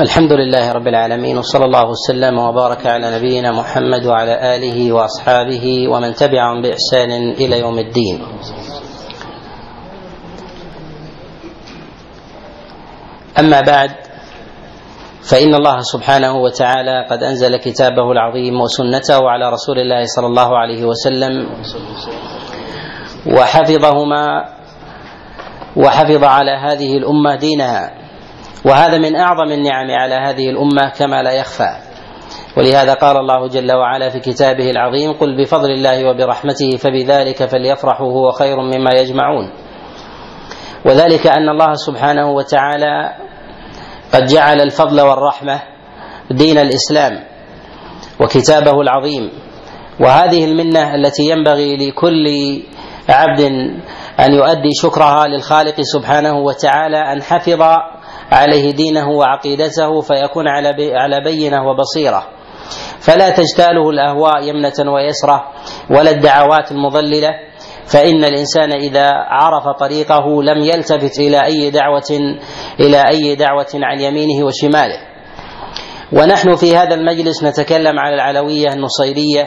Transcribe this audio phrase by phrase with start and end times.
[0.00, 6.14] الحمد لله رب العالمين وصلى الله وسلم وبارك على نبينا محمد وعلى آله وأصحابه ومن
[6.14, 8.22] تبعهم بإحسان إلى يوم الدين.
[13.38, 13.90] أما بعد
[15.30, 20.84] فإن الله سبحانه وتعالى قد أنزل كتابه العظيم وسنته على رسول الله صلى الله عليه
[20.84, 21.46] وسلم
[23.38, 24.44] وحفظهما
[25.76, 28.01] وحفظ على هذه الأمة دينها
[28.64, 31.76] وهذا من أعظم النعم على هذه الأمة كما لا يخفى.
[32.56, 38.30] ولهذا قال الله جل وعلا في كتابه العظيم قل بفضل الله وبرحمته فبذلك فليفرحوا هو
[38.30, 39.50] خير مما يجمعون
[40.86, 43.14] وذلك أن الله سبحانه وتعالى
[44.14, 45.60] قد جعل الفضل والرحمة
[46.30, 47.24] دين الإسلام
[48.20, 49.30] وكتابه العظيم.
[50.00, 52.26] وهذه المنة التي ينبغي لكل
[53.08, 53.40] عبد
[54.20, 57.62] أن يؤدي شكرها للخالق سبحانه وتعالى أن حفظ
[58.32, 62.28] عليه دينه وعقيدته فيكون على على بينة وبصيرة.
[63.00, 65.42] فلا تجتاله الأهواء يمنة ويسرة
[65.90, 67.30] ولا الدعوات المضللة.
[67.86, 72.36] فإن الإنسان إذا عرف طريقه لم يلتفت إلى أي دعوه
[72.80, 74.98] إلى أي دعوة عن يمينه وشماله.
[76.12, 79.44] ونحن في هذا المجلس نتكلم على العلوية النصيرية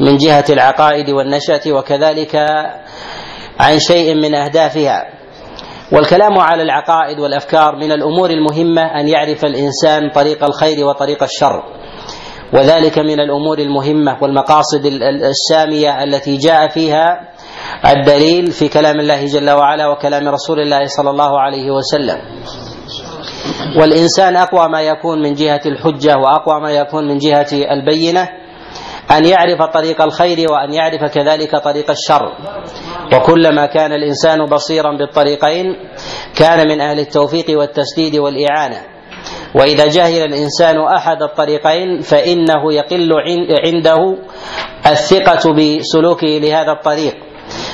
[0.00, 2.36] من جهة العقائد والنشأة وكذلك
[3.60, 5.17] عن شيء من أهدافها.
[5.92, 11.62] والكلام على العقائد والأفكار من الأمور المهمة أن يعرف الإنسان طريق الخير وطريق الشر.
[12.52, 14.86] وذلك من الأمور المهمة والمقاصد
[15.24, 17.20] السامية التي جاء فيها
[17.86, 22.18] الدليل في كلام الله جل وعلا وكلام رسول الله صلى الله عليه وسلم.
[23.80, 28.28] والإنسان أقوى ما يكون من جهة الحجة وأقوى ما يكون من جهة البينة.
[29.10, 32.32] أن يعرف طريق الخير وأن يعرف كذلك طريق الشر.
[33.14, 35.66] وكلما كان الإنسان بصيرا بالطريقين
[36.36, 38.80] كان من أهل التوفيق والتسديد والإعانة.
[39.54, 43.12] وإذا جهل الإنسان أحد الطريقين فإنه يقل
[43.64, 44.16] عنده
[44.86, 47.14] الثقة بسلوكه لهذا الطريق.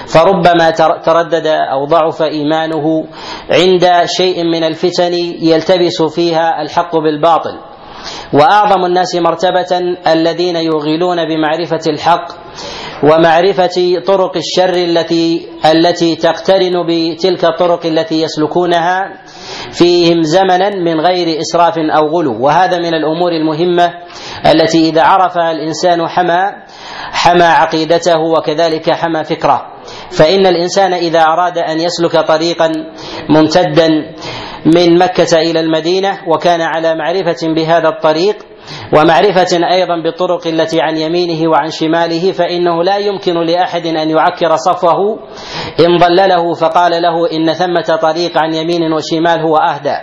[0.07, 0.71] فربما
[1.05, 3.07] تردد أو ضعف إيمانه
[3.51, 5.13] عند شيء من الفتن
[5.43, 7.74] يلتبس فيها الحق بالباطل.
[8.35, 12.27] وأعظم الناس مرتبة الذين يوغلون بمعرفة الحق
[13.03, 19.13] ومعرفة طرق الشر التي التي تقترن بتلك الطرق التي يسلكونها
[19.73, 22.45] فيهم زمنا من غير إسراف أو غلو.
[22.45, 23.91] وهذا من الأمور المهمة
[24.47, 26.43] التي إذا عرفها الإنسان حمى
[27.13, 29.63] حمى عقيدته وكذلك حمى فكره.
[30.11, 32.73] فإن الإنسان إذا أراد أن يسلك طريقا
[33.29, 33.89] ممتدا
[34.67, 38.37] من مكة إلى المدينة وكان على معرفة بهذا الطريق
[38.97, 45.19] ومعرفة أيضا بالطرق التي عن يمينه وعن شماله فإنه لا يمكن لأحد أن يعكر صفه
[45.81, 49.97] إن ضلله فقال له إن ثمة طريق عن يمين وشمال هو أهدى.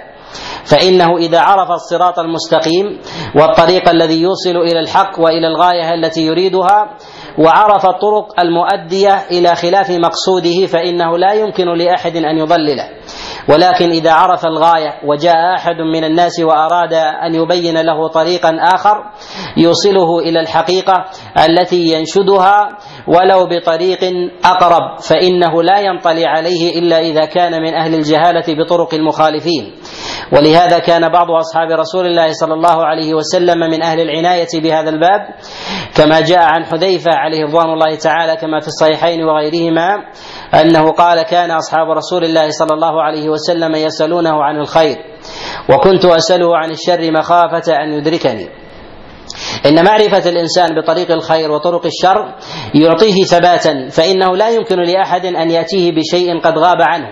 [0.66, 3.00] فإنه إذا عرف الصراط المستقيم
[3.36, 6.98] والطريق الذي يوصل إلى الحق وإلى الغاية التي يريدها
[7.40, 12.90] وعرف الطرق المؤدية إلى خلاف مقصوده فإنه لا يمكن لأحد أن يضلله.
[13.50, 19.03] ولكن إذا عرف الغاية وجاء أحد من الناس وأراد أن يبين له طريقا آخر
[19.57, 20.94] يوصله إلى الحقيقة
[21.50, 22.69] التي ينشدها
[23.07, 24.00] ولو بطريق
[24.46, 29.73] أقرب فإنه لا ينطلي عليه إلا إذا كان من أهل الجهالة بطرق المخالفين.
[30.34, 35.22] ولهذا كان بعض أصحاب رسول الله صلى الله عليه وسلم من أهل العناية بهذا الباب
[35.96, 39.96] كما جاء عن حذيفة عليه رضوان الله تعالى كما في الصحيحين وغيرهما
[40.62, 44.98] أنه قال كان أصحاب رسول الله صلى الله عليه وسلم يسألونه عن الخير
[45.70, 48.50] وكنت أسأله عن الشر مخافة أن يدركني.
[49.66, 52.36] إن معرفة الإنسان بطريق الخير وطرق الشر
[52.76, 57.08] يعطيه ثباتا فإنه لا يمكن لأحد أن يأتيه بشيء قد غاب عنه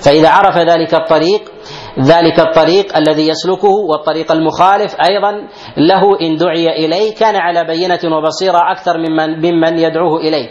[0.00, 1.52] فإذا عرف ذلك الطريق
[2.00, 5.32] ذلك الطريق الذي يسلكه والطريق المخالف أيضا
[5.76, 10.48] له إن دعي إليه كان على بينة وبصيرة أكثر ممن ممن يدعوه إليه.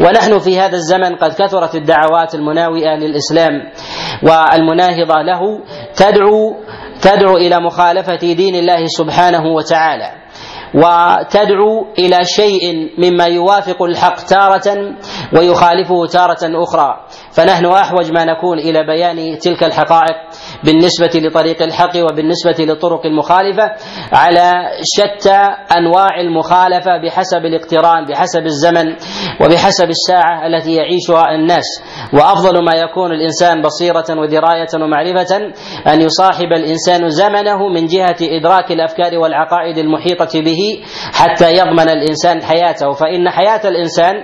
[0.00, 3.52] ونحن في هذا الزمن قد كثرت الدعوات المناوئة للإسلام
[4.22, 5.40] والمناهضة له
[5.96, 6.56] تدعو
[7.02, 10.20] تدعو إلى مخالفة دين الله سبحانه وتعالى.
[10.74, 14.94] وتدعو إلى شيء مما يوافق الحق تارة
[15.38, 20.16] ويخالفه تارة أخرى فنحن أحوج ما نكون إلى بيان تلك الحقائق
[20.64, 23.72] بالنسبة لطريق الحق وبالنسبة للطرق المخالفة
[24.12, 24.52] على
[24.96, 25.38] شتى
[25.76, 28.86] أنواع المخالفة بحسب الاقتران بحسب الزمن
[29.40, 31.64] وبحسب الساعة التي يعيشها الناس.
[32.12, 35.36] وأفضل ما يكون الإنسان بصيرة ودراية ومعرفة
[35.92, 42.92] أن يصاحب الإنسان زمنه من جهة إدراك الأفكار والعقائد المحيطة به حتى يضمن الإنسان حياته.
[42.92, 44.14] فإن حياة الإنسان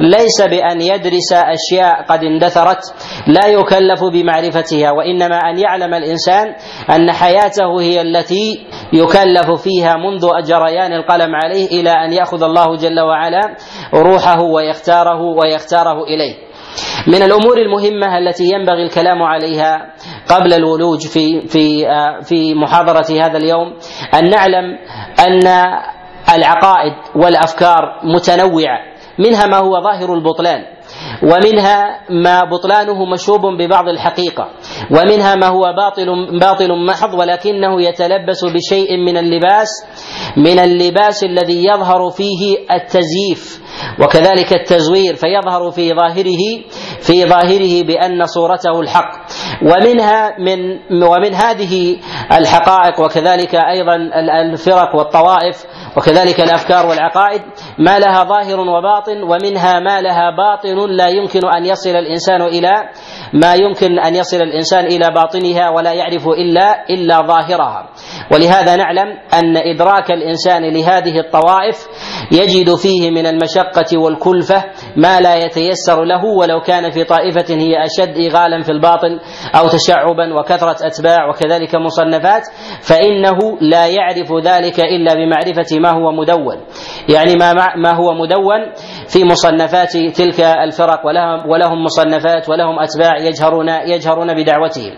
[0.00, 2.94] ليس بأن يدرس أشياء قد اندثرت
[3.26, 6.54] لا يكلف بمعرفتها وإنما أن يعرف يعلم الإنسان
[6.90, 13.00] أن حياته هي التي يكلف فيها منذ جريان القلم عليه إلى أن يأخذ الله جل
[13.00, 13.40] وعلا
[13.94, 16.34] روحه ويختاره ويختاره إليه.
[17.06, 19.94] من الأمور المهمة التي ينبغي الكلام عليها
[20.28, 21.86] قبل الولوج في في
[22.22, 23.76] في محاضرة هذا اليوم
[24.14, 24.78] أن نعلم
[25.26, 25.46] أن
[26.34, 28.78] العقائد والأفكار متنوعة
[29.18, 30.60] منها ما هو ظاهر البطلان
[31.22, 34.48] ومنها ما بطلانه مشوب ببعض الحقيقة
[34.90, 39.68] ومنها ما هو باطل باطل محض ولكنه يتلبس بشيء من اللباس
[40.36, 43.63] من اللباس الذي يظهر فيه التزييف.
[44.00, 46.42] وكذلك التزوير فيظهر في ظاهره
[47.00, 49.10] في ظاهره بأن صورته الحق.
[49.62, 50.58] ومنها من
[51.02, 51.96] ومن هذه
[52.32, 53.96] الحقائق وكذلك أيضا
[54.42, 55.64] الفرق والطوائف
[55.96, 57.42] وكذلك الأفكار والعقائد
[57.78, 62.72] ما لها ظاهر وباطن ومنها ما لها باطن لا يمكن أن يصل الإنسان إلى
[63.32, 67.88] ما يمكن أن يصل الإنسان إلى باطنها ولا يعرف إلا إلا ظاهرها.
[68.32, 71.86] ولهذا نعلم أن إدراك الإنسان لهذه الطوائف
[72.32, 73.26] يجد فيه من
[73.64, 74.64] المشقه والكلفة
[74.96, 79.20] ما لا يتيسر له ولو كان في طائفة هي أشد إغالا في الباطل
[79.54, 82.42] أو تشعبا وكثرة أتباع وكذلك مصنفات
[82.82, 86.56] فإنه لا يعرف ذلك إلا بمعرفة ما هو مدون.
[87.08, 88.72] يعني ما ما هو مدون
[89.08, 94.92] في مصنفات تلك الفرق ولهم ولهم مصنفات ولهم أتباع يجهرون يجهرون بدعوتهم.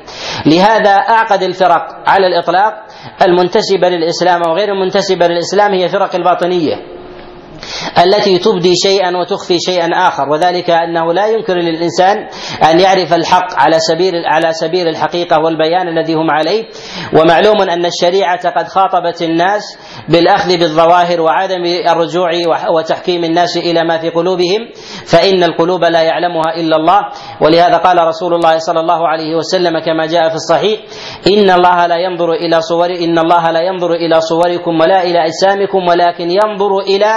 [0.46, 2.74] لهذا أعقد الفرق على الإطلاق.
[3.22, 6.95] المنتسبة للإسلام وغير المنتسبة للإسلام هي فرق الباطنية.
[8.04, 10.28] التي تبدي شيئا وتخفي شيئا آخر.
[10.28, 12.16] وذلك أنه لا يمكن للإنسان
[12.70, 16.64] أن يعرف الحق على سبيل على سبيل الحقيقة والبيان الذي هم عليه.
[17.12, 19.62] ومعلوم أن الشريعة قد خاطبت الناس
[20.08, 22.30] بالأخذ بالظواهر وعدم الرجوع
[22.76, 24.60] وتحكيم الناس إلى ما في قلوبهم
[25.06, 27.00] فإن القلوب لا يعلمها إلا الله.
[27.40, 30.80] ولهذا قال رسول الله صلى الله عليه وسلم كما جاء في الصحيح
[31.26, 35.78] إن الله لا ينظر إلى صور إن الله لا ينظر إلى صوركم ولا إلى أجسامكم
[35.88, 37.12] ولكن ينظر إلى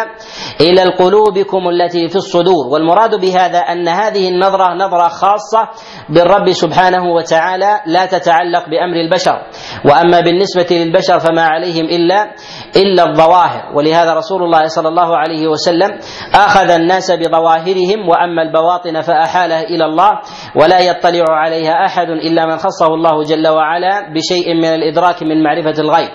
[0.62, 2.68] إلى القلوبكم التي في الصدور.
[2.72, 5.69] والمراد بهذا أن هذه النظرة نظرة خاصة
[6.10, 9.38] بالرب سبحانه وتعالى لا تتعلق بأمر البشر.
[9.86, 12.31] وأما بالنسبة للبشر فما عليهم إلا
[12.75, 13.75] إلا الظواهر.
[13.75, 15.89] ولهذا رسول الله صلى الله عليه وسلم
[16.36, 20.12] أخذ الناس بظواهرهم وأما البواطن فاحالها إلى الله
[20.56, 25.81] ولا يطلع عليها أحد إلا من خصه الله جل وعلا بشيء من الإدراك من معرفة
[25.81, 26.10] الغيب.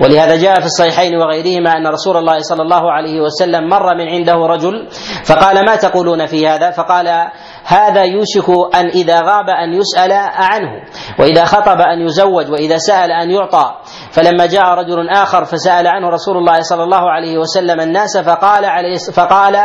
[0.00, 4.34] ولهذا جاء في الصحيحين وغيرهما أن رسول الله صلى الله عليه وسلم مر من عنده
[4.46, 4.88] رجل
[5.24, 7.28] فقال ما تقولون في هذا؟ فقال
[7.64, 10.70] هذا يوشك أن إذا غاب أن يسأل عنه
[11.18, 13.74] وإذا خطب أن يزوج وإذا سأل أن يعطى
[14.12, 18.96] فلما جاء رجل آخر فسأل عنه رسول الله صلى الله عليه وسلم الناس فقال عليه
[19.14, 19.56] فقال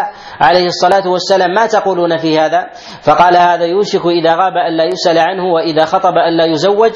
[0.42, 2.66] عليه الصلاة والسلام ما تقولون في هذا؟
[3.04, 6.92] فقال هذا يوشك إذا غاب أن لا يسأل عنه وإذا خطب أن لا يزوج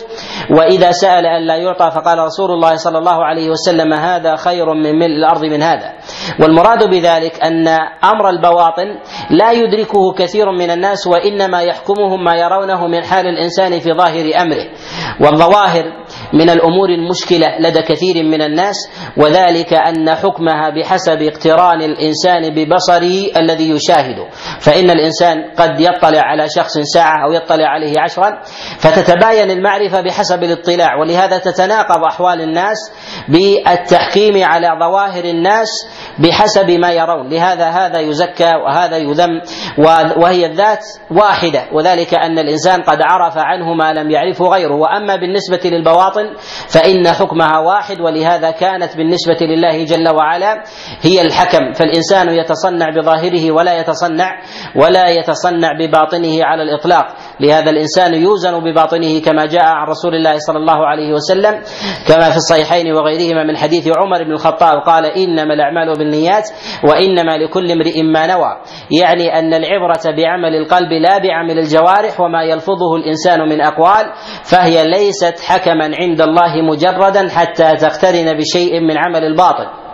[0.52, 5.00] وإذا سأل أن لا يعطى فقال رسول الله صلى الله عليه وسلم هذا خير من
[5.00, 5.94] ملء الأرض من هذا.
[6.40, 7.68] والمراد بذلك أن
[8.04, 8.86] أمر البواطن
[9.30, 14.66] لا يدركه كثير من الناس وإنما يحكمهم ما يرونه من حال الإنسان في ظاهر أمره.
[15.22, 15.84] والظواهر
[16.34, 18.76] من الأمور المشكلة لدى كثير من الناس
[19.18, 24.30] وذلك أن حكمها بحسب اقتران الإنسان ببصره الذي يشاهده.
[24.60, 28.42] فإن الإنسان قد يطلع على شخص ساعة أو يطلع عليه عشرا
[28.80, 30.96] فتتباين المعرفة بحسب الاطلاع.
[30.96, 32.78] ولهذا تتناقض أحوال الناس
[33.30, 35.70] بالتحكيم على ظواهر الناس
[36.20, 37.30] بحسب ما يرون.
[37.30, 39.42] لهذا هذا يزكى وهذا يذم
[40.18, 41.66] وهي الذات واحدة.
[41.74, 44.76] وذلك أن الإنسان قد عرف عنه ما لم يعرفه غيره.
[44.76, 46.19] وأما بالنسبة للبواطن
[46.68, 50.64] فإن حكمها واحد ولهذا كانت بالنسبة لله جل وعلا
[51.02, 51.74] هي الحكم.
[51.74, 54.42] فالإنسان يتصنع بظاهره ولا يتصنع
[54.76, 57.06] ولا يتصنع بباطنه على الإطلاق.
[57.40, 61.54] لهذا الإنسان يوزن بباطنه كما جاء عن رسول الله صلى الله عليه وسلم
[62.08, 66.50] كما في الصحيحين وغيرهما من حديث عمر بن الخطاب قال إنما الأعمال بالنيات
[66.84, 68.52] وإنما لكل امرئ ما نوى
[69.02, 74.06] يعني أن العبرة بعمل القلب لا بعمل الجوارح وما يلفظه الإنسان من أقوال
[74.44, 79.89] فهي ليست حكما عند الله مجردا حتى تقترن بشيء من عمل الباطن.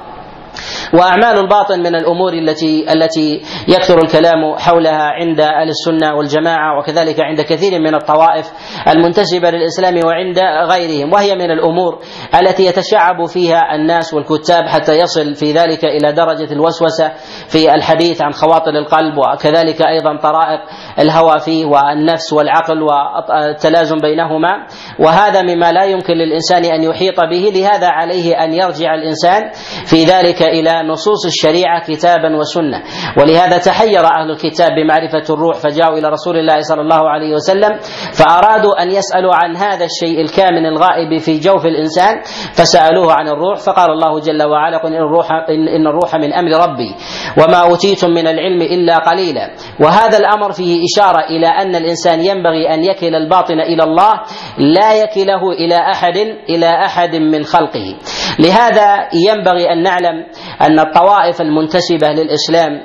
[0.99, 7.41] وأعمال الباطن من الأمور التي التي يكثر الكلام حولها عند أهل السنة والجماعة وكذلك عند
[7.41, 8.51] كثير من الطوائف
[8.87, 10.39] المنتسبة للإسلام وعند
[10.71, 11.99] غيرهم وهي من الأمور
[12.41, 17.11] التي يتشعب فيها الناس والكتاب حتى يصل في ذلك إلى درجة الوسوسة
[17.47, 20.59] في الحديث عن خواطر القلب وكذلك أيضا طرائق
[20.99, 24.65] الهوى فيه والنفس والعقل والتلازم بينهما.
[24.99, 29.41] وهذا مما لا يمكن للإنسان أن يحيط به لهذا عليه أن يرجع الإنسان
[29.85, 32.83] في ذلك إلى نصوص الشريعة كتابا وسنة.
[33.17, 37.79] ولهذا تحير أهل الكتاب بمعرفة الروح فجاءوا إلى رسول الله صلى الله عليه وسلم
[38.13, 42.21] فأرادوا أن يسألوا عن هذا الشيء الكامن الغائب في جوف الإنسان
[42.53, 45.31] فسألوه عن الروح فقال الله جل وعلا قل إن الروح
[45.75, 46.95] إن الروح من أمر ربي
[47.37, 49.51] وما أوتيتم من العلم إلا قليلا.
[49.79, 54.13] وهذا الأمر فيه إشارة إلى أن الإنسان ينبغي أن يكل الباطن إلى الله
[54.57, 56.17] لا يكله إلى أحد
[56.49, 57.95] إلى أحد من خلقه.
[58.39, 60.25] لهذا ينبغي أن نعلم
[60.65, 62.83] أن الطوائف المنتسبة للإسلام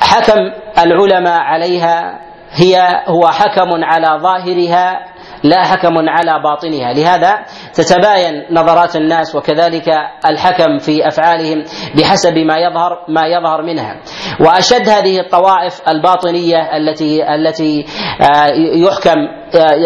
[0.00, 0.38] حكم
[0.78, 5.08] العلماء عليها هي هو حكم على ظاهرها
[5.44, 6.92] لا حكم على باطنها.
[6.92, 9.88] لهذا تتباين نظرات الناس وكذلك
[10.26, 11.64] الحكم في أفعالهم
[11.96, 13.96] بحسب ما يظهر ما يظهر منها.
[14.40, 17.84] وأشد هذه الطوائف الباطنية التي التي
[18.74, 19.16] يحكم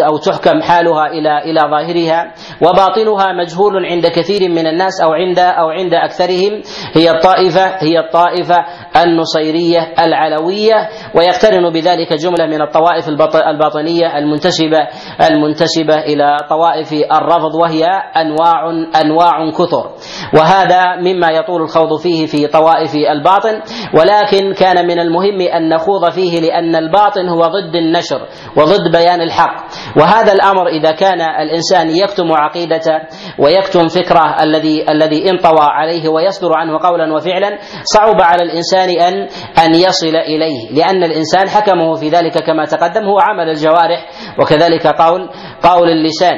[0.07, 2.33] أو تحكم حالها إلى إلى ظاهرها.
[2.61, 6.61] وباطنها مجهول عند كثير من الناس أو عند أو عند أكثرهم.
[6.93, 8.55] هي الطائفة هي الطائفة
[9.03, 10.89] النصيرية العلوية.
[11.15, 13.09] ويقترن بذلك جملة من الطوائف
[13.47, 14.87] الباطنية المنتسبه
[15.31, 17.85] المنتسبه إلى طوائف الرفض وهي
[18.17, 18.69] أنواع
[19.01, 19.89] أنواع كثر.
[20.37, 23.61] وهذا مما يطول الخوض فيه في طوائف الباطن.
[23.99, 28.21] ولكن كان من المهم أن نخوض فيه لأن الباطن هو ضد النشر
[28.57, 29.52] وضد بيان الحق.
[29.97, 32.99] وهذا الأمر إذا كان الإنسان يكتم عقيدته
[33.39, 39.27] ويكتم فكره الذي الذي انطوى عليه ويصدر عنه قولا وفعلا صعب على الإنسان أن
[39.65, 44.05] أن يصل إليه لأن الإنسان حكمه في ذلك كما تقدم هو عمل الجوارح
[44.39, 45.29] وكذلك قول
[45.63, 46.37] قول اللسان.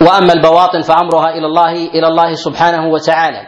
[0.00, 3.42] وأما البواطن فأمرها إلى الله إلى الله سبحانه وتعالى.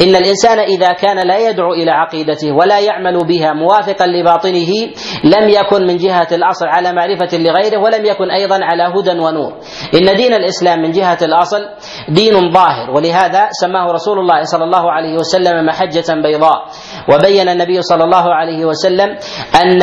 [0.00, 4.72] إن الإنسان إذا كان لا يدعو إلى عقيدته ولا يعمل بها موافقا لباطنه
[5.24, 9.52] لم يكن من جهة الأصل على معرفة لغيره ولم يكن أيضا على هدى ونور.
[9.94, 11.58] إن دين الإسلام من جهة الأصل
[12.08, 16.58] دين ظاهر ولهذا سماه رسول الله صلى الله عليه وسلم محجة بيضاء.
[17.14, 19.08] وبين النبي صلى الله عليه وسلم
[19.62, 19.82] أن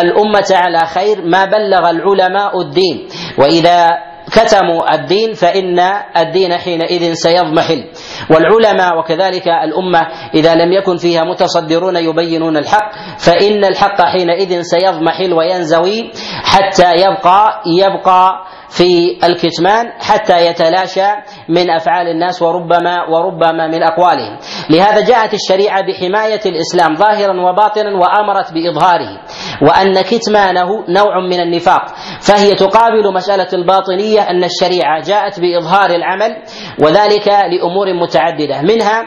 [0.00, 3.08] الأمة على خير ما بلغ العلماء الدين.
[3.38, 3.88] وإذا
[4.32, 5.78] كتموا الدين فإن
[6.16, 7.84] الدين حينئذ سيضمحل.
[8.30, 10.00] والعلماء وكذلك الأمة
[10.34, 16.12] إذا لم يكن فيها متصدرون يبينون الحق فإن الحق حينئذ سيضمحل وينزوي
[16.44, 21.08] حتى يبقى يبقى في الكتمان حتى يتلاشى
[21.48, 24.38] من أفعال الناس وربما وربما من أقوالهم.
[24.70, 29.20] لهذا جاءت الشريعة بحماية الإسلام ظاهرا وباطنا وأمرت بإظهاره
[29.62, 31.82] وأن كتمانه نوع من النفاق
[32.20, 36.36] فهي تقابل مسألة الباطنية أن الشريعة جاءت بإظهار العمل
[36.82, 38.62] وذلك لأمور متعددة.
[38.62, 39.00] منها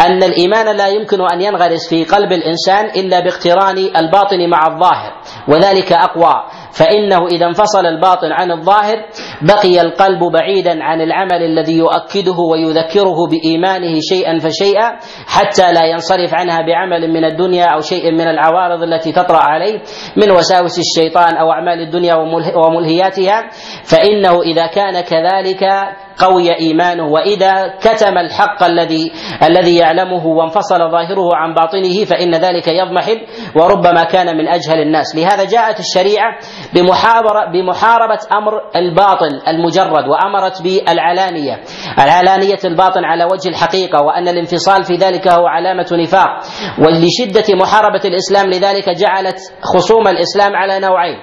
[0.00, 5.12] أن الإيمان لا يمكن أن ينغرس في قلب الإنسان إلا باقتران الباطن مع الظاهر
[5.48, 6.34] وذلك أقوى.
[6.78, 9.04] فإنه إذا انفصل الباطن عن الظاهر
[9.42, 16.62] بقي القلب بعيدا عن العمل الذي يؤكده ويذكره بإيمانه شيئا فشيئا حتى لا ينصرف عنها
[16.66, 19.80] بعمل من الدنيا أو شيء من العوارض التي تطرأ عليه
[20.16, 22.14] من وساوس الشيطان أو أعمال الدنيا
[22.56, 23.50] وملهياتها.
[23.84, 25.64] فإنه إذا كان كذلك
[26.18, 29.12] قوي إيمانه وإذا كتم الحق الذي
[29.42, 33.26] الذي يعلمه وانفصل ظاهره عن باطنه فإن ذلك يضمحل
[33.56, 35.16] وربما كان من أجهل الناس.
[35.16, 36.38] لهذا جاءت الشريعة
[36.74, 38.52] بمحاربه بمحاربة أمر
[39.26, 41.60] الباطن المجرد وأمرت بالعلانية.
[41.98, 46.28] العلانية الباطن على وجه الحقيقة وأن الانفصال في ذلك هو علامة نفاق.
[46.78, 51.16] ولشدة محاربة الإسلام لذلك جعلت خصوم الإسلام على نوعين.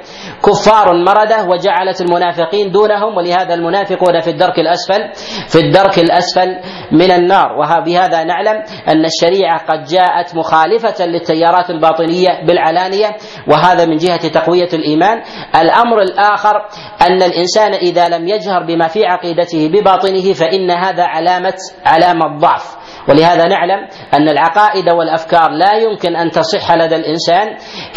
[0.46, 5.12] كفار مرده وجعلت المنافقين دونهم ولهذا المنافقون في الدرك الأسفل
[5.50, 6.50] في الدرك الأسفل
[6.92, 7.52] من النار.
[7.52, 13.08] وبهذا نعلم أن الشريعة قد جاءت مخالفة للتيارات الباطنية بالعلانية.
[13.48, 15.22] وهذا من جهة تقوية الإيمان.
[15.56, 16.54] الأمر الآخر
[17.08, 21.54] أن الإنسان إذا لم يجهر بما في عقيدته بباطنه فإن هذا علامه
[21.86, 22.84] علامة ضعف.
[23.10, 27.48] ولهذا نعلم أن العقائد والأفكار لا يمكن أن تصح لدى الإنسان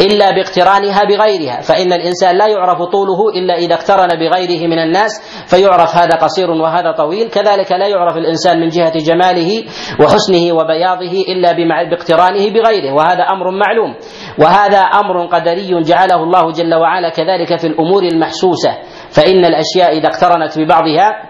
[0.01, 1.61] إلا باقترانها بغيرها.
[1.61, 6.91] فإن الإنسان لا يعرف طوله إلا إذا اقترن بغيره من الناس فيعرف هذا قصير وهذا
[6.91, 7.29] طويل.
[7.29, 9.63] كذلك لا يعرف الإنسان من جهة جماله
[9.99, 11.51] وحسنه وبياضه إلا
[11.89, 12.93] باقترانه بغيره.
[12.93, 13.95] وهذا أمر معلوم.
[14.39, 18.77] وهذا أمر قدري جعله الله جل وعلا كذلك في الأمور المحسوسة.
[19.11, 21.26] فإن الأشياء إذا اقترنت ببعضها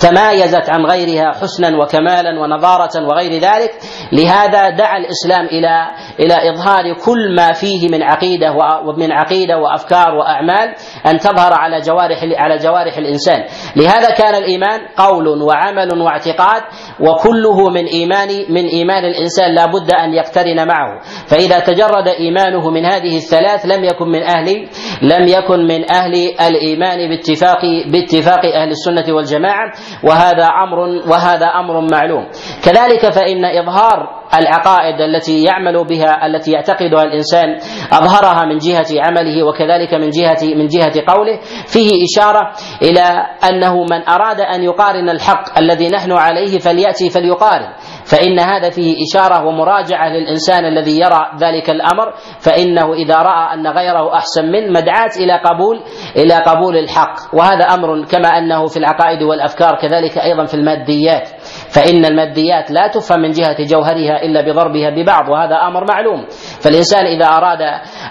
[0.00, 3.70] تمايزت عن غيرها حسنا وكمالا ونضارة وغير ذلك.
[4.12, 5.86] لهذا دعا الإسلام إلى
[6.20, 8.52] إلى إظهار كل ما فيه من عقيدة
[8.86, 10.74] ومن عقيدة وأفكار وأعمال
[11.06, 13.44] أن تظهر على جوارح على جوارح الإنسان.
[13.76, 16.62] لهذا كان الإيمان قول وعمل واعتقاد
[17.00, 21.00] وكله من إيمان من إيمان الإنسان لا بد أن يقترن معه.
[21.26, 24.68] فإذا تجرد إيمانه من هذه الثلاث لم يكن من أهل
[25.02, 27.60] لم يكن من أهل الإيمان باتفاق
[27.92, 29.65] باتفاق أهل السنة والجماعة.
[30.04, 30.78] وهذا أمر
[31.10, 32.24] وهذا أمر معلوم.
[32.64, 37.56] كذلك فإن إظهار العقائد التي يعمل بها التي يعتقدها الإنسان
[37.92, 44.08] أظهرها من جهة عمله وكذلك من جهة من جهة قوله فيه إشارة إلى أنه من
[44.08, 47.72] أراد أن يقارن الحق الذي نحن عليه فليأتي فليقارن.
[48.06, 54.14] فإن هذا فيه إشارة ومراجعة للإنسان الذي يرى ذلك الأمر فإنه إذا رأى أن غيره
[54.14, 55.80] أحسن منه مدعاة إلى قبول
[56.16, 57.34] إلى قبول الحق.
[57.34, 61.28] وهذا أمر كما أنه في العقائد والأفكار كذلك أيضا في الماديات.
[61.68, 66.26] فإن الماديات لا تفهم من جهة جوهرها إلا بضربها ببعض وهذا أمر معلوم.
[66.60, 67.60] فالإنسان إذا أراد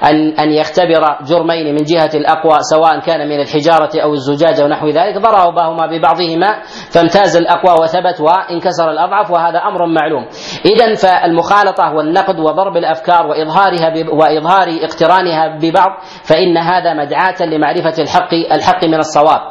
[0.04, 5.18] أن أن يختبر جرمين من جهة الأقوى سواء كان من الحجارة أو الزجاجة ونحو ذلك
[5.18, 10.28] ضربهما ببعضهما فامتاز الأقوى وثبت وانكسر الأضعف وهذا أمر معلوم.
[10.66, 15.90] إذا فالمخالطة والنقد وضرب الأفكار وإظهارها وإظهار اقترانها ببعض
[16.24, 19.42] فإن هذا مدعاة لمعرفة الحق الحق من الصواب.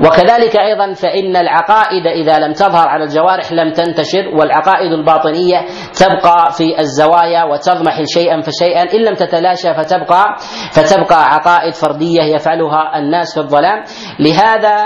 [0.00, 5.58] وكذلك أيضا فإن العقائد إذا لم تظهر على الجوارح لم تنتشر والعقائد الباطنية
[6.00, 8.82] تبقى في الزوايا وتضمحل شيئا فشيئا.
[8.94, 10.24] إن لم تتلاشى فتبقى
[10.72, 13.82] فتبقى عقائد فردية يفعلها الناس في الظلام.
[14.18, 14.76] لهذا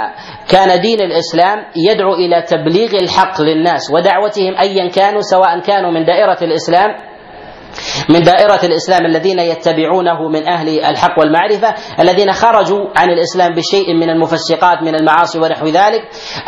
[0.49, 1.59] كان دين الإسلام
[1.91, 6.97] يدعو إلى تبليغ الحق للناس ودعوتهم ايا كانوا سواء كانوا من دائرة الإسلام
[8.09, 14.11] من دائرة الإسلام الذين يتبعونه من أهل الحق والمعرفة الذين خرجوا عن الإسلام بشيء من
[14.11, 16.03] المفسقات من المعاصي ونحو ذلك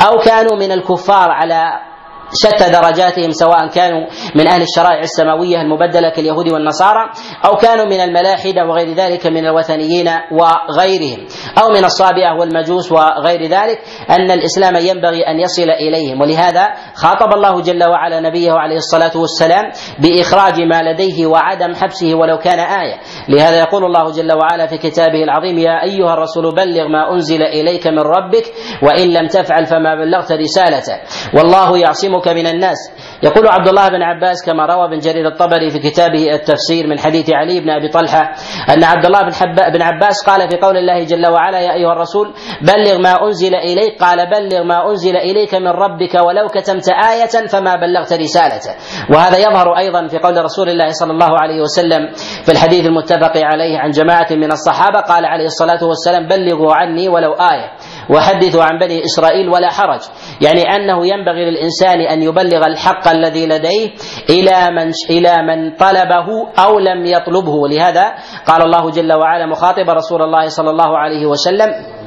[0.06, 1.87] أو كانوا من الكفار على
[2.34, 7.10] شتى درجاتهم سواء كانوا من أهل الشرائع السماوية المبدلة كاليهود والنصارى
[7.44, 11.26] أو كانوا من الملاحدة وغير ذلك من الوثنيين وغيرهم
[11.62, 13.78] أو من الصابئة والمجوس وغير ذلك
[14.10, 16.20] أن الإسلام ينبغي أن يصل إليهم.
[16.20, 19.64] ولهذا خاطب الله جل وعلا نبيه عليه الصلاة والسلام
[19.98, 22.94] بإخراج ما لديه وعدم حبسه ولو كان آية.
[23.28, 27.86] لهذا يقول الله جل وعلا في كتابه العظيم يا أيها الرسول بلغ ما أنزل إليك
[27.86, 28.44] من ربك
[28.82, 30.98] وإن لم تفعل فما بلغت رسالته
[31.34, 32.78] والله يعصمك يعصمك من الناس.
[33.22, 37.30] يقول عبد الله بن عباس كما روى ابن جرير الطبري في كتابه التفسير من حديث
[37.30, 38.32] علي بن أبي طلحة
[38.70, 39.32] أن عبد الله بن,
[39.72, 44.00] بن عباس قال في قول الله جل وعلا يا أيها الرسول بلغ ما أنزل إليك.
[44.00, 48.74] قال بلغ ما أنزل إليك من ربك ولو كتمت آية فما بلغت رسالته.
[49.10, 52.12] وهذا يظهر أيضا في قول رسول الله صلى الله عليه وسلم
[52.44, 55.00] في الحديث المتفق عليه عن جماعة من الصحابة.
[55.00, 57.72] قال عليه الصلاة والسلام بلغوا عني ولو آية.
[58.10, 60.00] وحدثوا عن بني إسرائيل ولا حرج.
[60.40, 63.90] يعني أنه ينبغي للإنسان أن يبلغ الحق الذي لديه
[64.30, 66.26] إلى من إلى من طلبه
[66.64, 67.68] أو لم يطلبه.
[67.68, 68.14] لهذا
[68.46, 71.98] قال الله جل وعلا مخاطبا رسول الله صلى الله عليه وسلم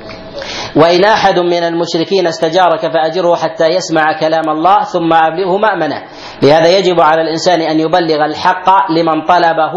[0.75, 6.03] وإن أحد من المشركين استجارك فأجره حتى يسمع كلام الله ثم أبلغه مأمنة.
[6.43, 9.73] لهذا يجب على الإنسان أن يبلغ الحق لمن طلبه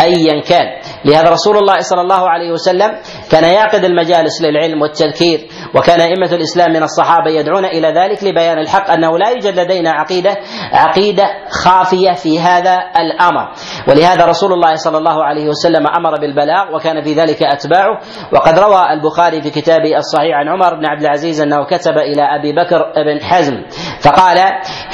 [0.00, 0.66] أيا كان.
[1.04, 2.90] لهذا رسول الله صلى الله عليه وسلم
[3.30, 5.40] كان يعقد المجالس للعلم والتذكير
[5.74, 10.36] وكان أئمة الإسلام من الصحابة يدعون إلى ذلك لبيان الحق أنه لا يوجد لدينا عقيدة
[10.72, 11.24] عقيدة
[11.64, 13.52] خافية في هذا الأمر.
[13.88, 18.00] ولهذا رسول الله صلى الله عليه وسلم أمر بالبلاغ وكان في ذلك أتباعه.
[18.32, 22.52] وقد روى البخاري في كتابه الصحيح عن عمر بن عبد العزيز أنه كتب إلى أبي
[22.52, 23.62] بكر بن حزم
[24.00, 24.38] فقال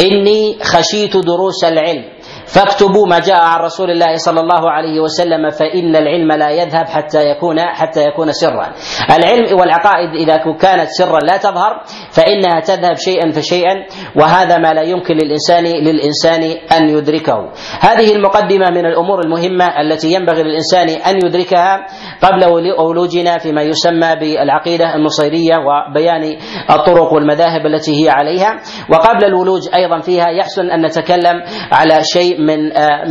[0.00, 2.04] إني خشيت دروس العلم
[2.46, 7.30] فاكتبوا ما جاء عن رسول الله صلى الله عليه وسلم فإن العلم لا يذهب حتى
[7.30, 8.72] يكون حتى يكون سرا.
[9.16, 13.74] العلم والعقائد إذا كانت سرا لا تظهر فإنها تذهب شيئا فشيئا
[14.16, 16.42] وهذا ما لا يمكن للإنسان للإنسان
[16.72, 17.52] أن يدركه.
[17.80, 21.86] هذه المقدمة من الأمور المهمة التي ينبغي للإنسان أن يدركها
[22.22, 22.44] قبل
[22.78, 26.36] ولوجنا فيما يسمى بالعقيدة النصيرية وبيان
[26.70, 28.60] الطرق والمذاهب التي هي عليها.
[28.92, 31.42] وقبل الولوج أيضا فيها يحسن أن نتكلم
[31.72, 32.60] على شيء من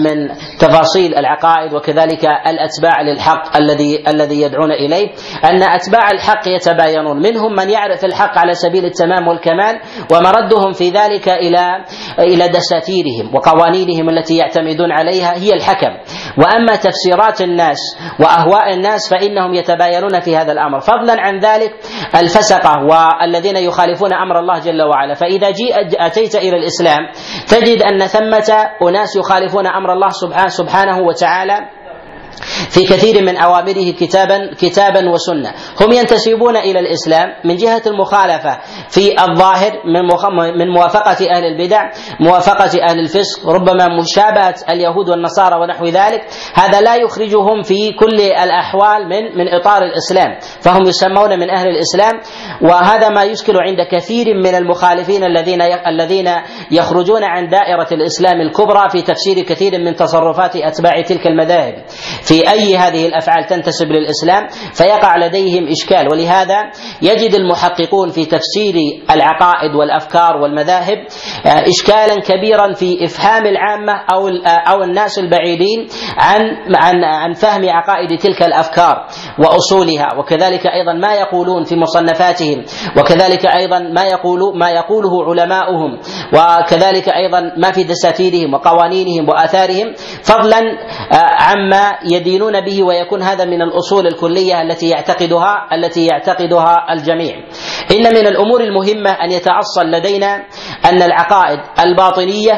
[0.04, 0.28] من
[0.60, 5.10] تفاصيل العقائد وكذلك الأتباع للحق الذي الذي يدعون إليه.
[5.46, 7.18] أن أتباع الحق يتباينون.
[7.22, 9.80] منهم من يعرف الحق على سبيل التمام والكمال
[10.12, 11.86] ومردهم في ذلك إلى
[12.20, 15.92] إلى دساتيرهم وقوانينهم التي يعتمدون عليها هي الحكم.
[16.38, 17.80] وأما تفسيرات الناس
[18.20, 20.80] وأهواء الناس فإنهم يتباينون في هذا الأمر.
[20.80, 21.72] فضلا عن ذلك
[22.16, 25.14] الفسقه والذين يخالفون أمر الله جل وعلا.
[25.14, 25.74] فإذا جيء
[26.06, 27.00] أتيت إلى الإسلام
[27.48, 30.10] تجد أن ثمة أناس يخالفون أمر الله
[30.48, 31.79] سبحانه وتعالى
[32.70, 39.24] في كثير من أوامره كتابا كتابا وسنة، هم ينتسبون إلى الإسلام من جهة المخالفة في
[39.24, 40.02] الظاهر من
[40.58, 41.82] من موافقة أهل البدع،
[42.20, 46.22] موافقة أهل الفسق، ربما مشابهة اليهود والنصارى ونحو ذلك،
[46.54, 52.20] هذا لا يخرجهم في كل الأحوال من من إطار الإسلام، فهم يسمون من أهل الإسلام
[52.62, 56.30] وهذا ما يشكل عند كثير من المخالفين الذين الذين
[56.72, 61.74] يخرجون عن دائرة الإسلام الكبرى في تفسير كثير من تصرفات أتباع تلك المذاهب،
[62.24, 66.08] في أي هذه الأفعال تنتسب للإسلام فيقع لديهم إشكال.
[66.12, 66.58] ولهذا
[67.02, 68.76] يجد المحققون في تفسير
[69.12, 70.98] العقائد والأفكار والمذاهب
[71.46, 76.42] آه، اشكالا كبيرا في إفهام العامة أو أو الناس البعيدين عن
[76.76, 79.08] عن عن فهم عقائد تلك الأفكار
[79.40, 80.08] وأصولها.
[80.18, 82.64] وكذلك أيضا ما يقولون في مصنفاتهم
[82.98, 86.00] وكذلك أيضا ما يقول ما يقوله علماؤهم
[86.34, 93.62] وكذلك أيضا ما في دساتيرهم وقوانينهم وآثارهم فضلا آه، عما يدينون به ويكون هذا من
[93.62, 97.36] الأصول الكلية التي يعتقدها التي يعتقدها الجميع.
[97.92, 100.36] إن من الأمور المهمة أن يتاصل لدينا
[100.86, 102.54] أن العقائد الباطنية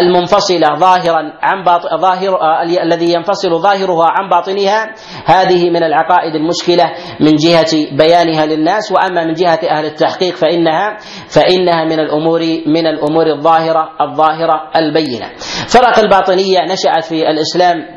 [0.00, 6.84] المنفصلة ظاهرا عن باطن ظاهر آه، الذي ينفصل ظاهرها عن باطنها هذه من العقائد المشكلة
[7.20, 10.96] من جهة بيانها للناس وأما من جهة أهل التحقيق فانها
[11.28, 15.30] فإنها من الأمور من الأمور الظاهره الظاهرة البينة.
[15.68, 17.95] فرق الباطنية نشأت في الإسلام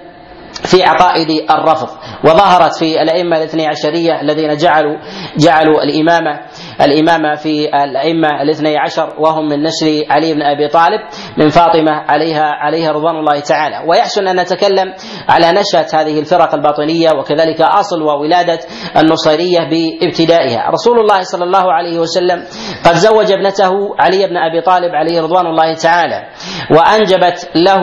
[0.63, 1.87] في عقائد الرفض.
[2.23, 4.97] وظهرت في الأئمة الاثني عشرية الذين جعلوا
[5.37, 6.39] جعلوا الإمامة
[6.81, 10.99] الإمامة في الأئمة الاثني عشر وهم من نسل علي بن أبي طالب
[11.37, 13.75] من فاطمة عليها عليها رضوان الله تعالى.
[13.87, 14.93] ويحسن أن نتكلم
[15.29, 18.59] على نشأة هذه الفرق الباطنية وكذلك أصل وولادة
[18.97, 20.69] النصيرية بابتدائها.
[20.69, 22.43] رسول الله صلى الله عليه وسلم
[22.85, 26.23] قد زوج ابنته علي بن أبي طالب عليه رضوان الله تعالى
[26.71, 27.81] وأنجبت له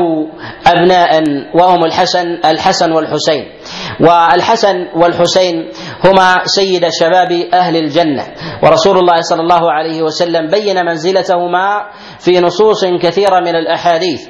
[0.67, 1.23] أبناء
[1.55, 3.45] وهم الحسن الحسن والحسين.
[4.01, 5.55] والحسن والحسين
[6.05, 8.25] هما سيد شباب أهل الجنة.
[8.63, 11.87] ورسول الله صلى الله عليه وسلم بين منزلتهما
[12.19, 14.21] في نصوص كثيرة من الأحاديث.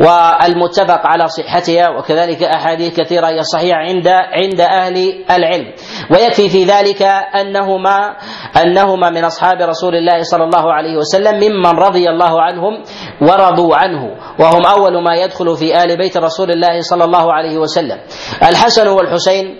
[0.00, 5.72] والمتفق على صحتها وكذلك أحاديث كثيرة هي صحيحة عند عند أهل العلم.
[6.10, 7.02] ويكفي في ذلك
[7.40, 8.16] انهما
[8.56, 12.82] أنهما من أصحاب رسول الله صلى الله عليه وسلم ممن رضي الله عنهم
[13.22, 14.02] ورضوا عنه
[14.40, 17.98] وهم أول ما يدخل في آل بيت رسول الله صلى الله عليه وسلم.
[18.42, 19.58] الحسن والحسين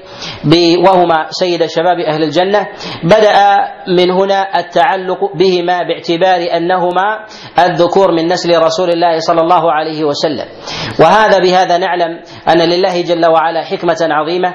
[0.87, 2.67] وهما سيد شباب أهل الجنة.
[3.05, 3.59] بدأ
[3.99, 7.27] من هنا التعلق بهما باعتبار أنهما
[7.59, 10.47] الذكور من نسل رسول الله صلى الله عليه وسلم.
[11.01, 14.55] وهذا بهذا نعلم أن لله جل وعلا حكمة عظيمة.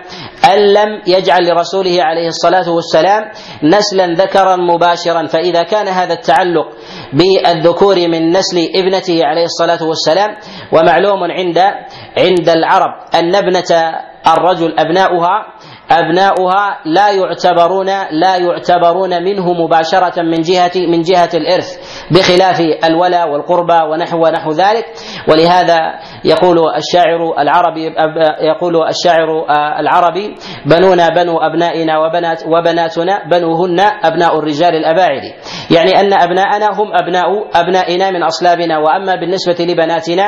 [0.54, 3.24] أن لم يجعل لرسوله عليه الصلاة والسلام
[3.64, 5.28] نسلا ذكرا مباشرا.
[5.28, 6.68] فإذا كان هذا التعلق
[7.14, 10.30] بالذكور من نسل ابنته عليه الصلاة والسلام
[10.72, 11.58] ومعلوم عند
[12.18, 13.72] عند العرب أن ابنة
[14.28, 15.46] الرجل أبناؤها
[15.92, 21.68] أبناؤها لا يعتبرون لا يعتبرون منه مباشرة من جهة من جهة الإرث
[22.12, 24.86] بخلاف الولاء والقربى ونحو ونحو ذلك.
[25.30, 25.80] ولهذا
[26.26, 27.94] يقول الشاعر العربي
[28.42, 29.46] يقول الشاعر
[29.80, 35.22] العربي بنونا بنو أبنائنا وبنات وبناتنا بنوهن أبناء الرجال الأباعد.
[35.72, 38.78] يعني أن أبناءنا هم أبناء أبنائنا من أصلابنا.
[38.78, 40.24] وأما بالنسبة لبناتنا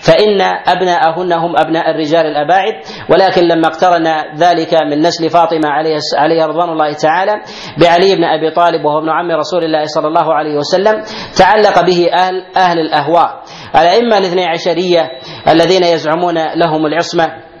[0.00, 2.74] فإن أبناءهن هم أبناء الرجال الأباعد.
[3.10, 7.32] ولكن لما اقترن ذلك من نسل فاطمه عليه عليه رضوان الله تعالى
[7.80, 11.02] بعلي بن أبي طالب وهو ابن عم رسول الله صلى الله عليه وسلم
[11.38, 13.42] تعلق به أهل أهل الأهواء.
[13.76, 15.00] الأئمة الاثني عشرية
[15.48, 17.53] الذين يزعمون لهم العصمة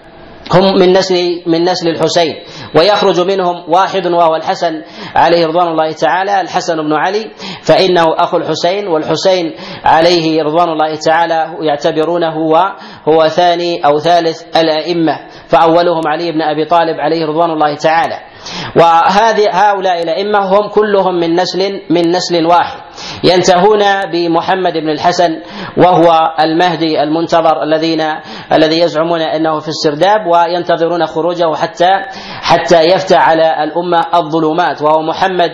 [0.52, 2.34] هم من نسل من نسل الحسين.
[2.76, 4.82] ويخرج منهم واحد وهو الحسن
[5.16, 7.30] عليه رضوان الله تعالى الحسن بن علي.
[7.62, 9.54] فإنه أخو الحسين والحسين
[9.84, 12.56] عليه رضوان الله تعالى يعتبرونه هو
[13.08, 15.18] هو ثاني أو ثالث الأئمة.
[15.48, 18.18] فأولهم علي بن أبي طالب عليه رضوان الله تعالى.
[18.76, 22.78] وهذه هؤلاء الأئمة هم كلهم من نسل من نسل واحد.
[23.24, 25.40] ينتهون بمحمد بن الحسن
[25.76, 28.00] وهو المهدي المنتظر الذين
[28.52, 31.92] الذي يزعمون أنه في السرداب وينتظرون خروجه حتى
[32.42, 34.82] حتى يفتح على الأمة الظلمات.
[34.82, 35.50] وهو محمد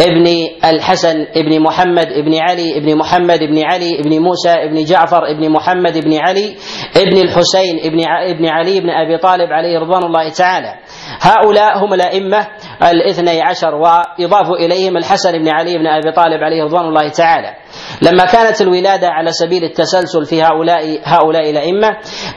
[0.00, 0.26] ابن
[0.64, 5.96] الحسن ابن محمد ابن علي ابن محمد ابن علي ابن موسى ابن جعفر ابن محمد
[5.96, 6.56] ابن علي
[6.96, 10.74] ابن الحسين ابن ابن علي بن أبي طالب عليه رضوان الله تعالى.
[11.20, 12.46] هؤلاء هم الأئمة
[12.82, 17.63] الاثني عشر ويضاف إليهم الحسن بن علي بن أبي طالب عليه رضوان الله تعالى.
[18.02, 21.88] لما كانت الولادة على سبيل التسلسل في هؤلاء هؤلاء الأئمة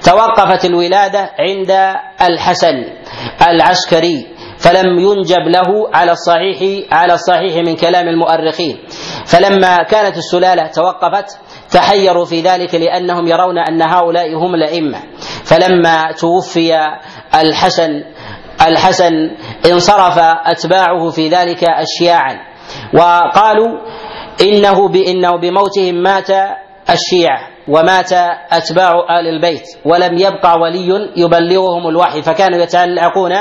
[0.04, 2.84] توقفت الولادة عند الحسن
[3.50, 8.78] العسكري فلم ينجب له على الصحيح على الصحيح من كلام المؤرخين.
[9.26, 11.40] فلما كانت السلالة توقفت
[11.72, 15.00] تحيروا في ذلك لأنهم يرون أن هؤلاء هم الأئمة.
[15.44, 16.78] فلما توفي
[17.36, 18.04] الحسن
[18.68, 19.14] الحسن
[19.72, 22.36] انصرف أتباعه في ذلك اشياعا.
[22.94, 23.78] وقالوا
[24.42, 26.30] إنه بانه بموتهم مات
[26.90, 28.14] الشيعة ومات
[28.52, 33.32] أتباع آل البيت ولم يبقى ولي يبلغهم الوحي فكانوا يتعلقون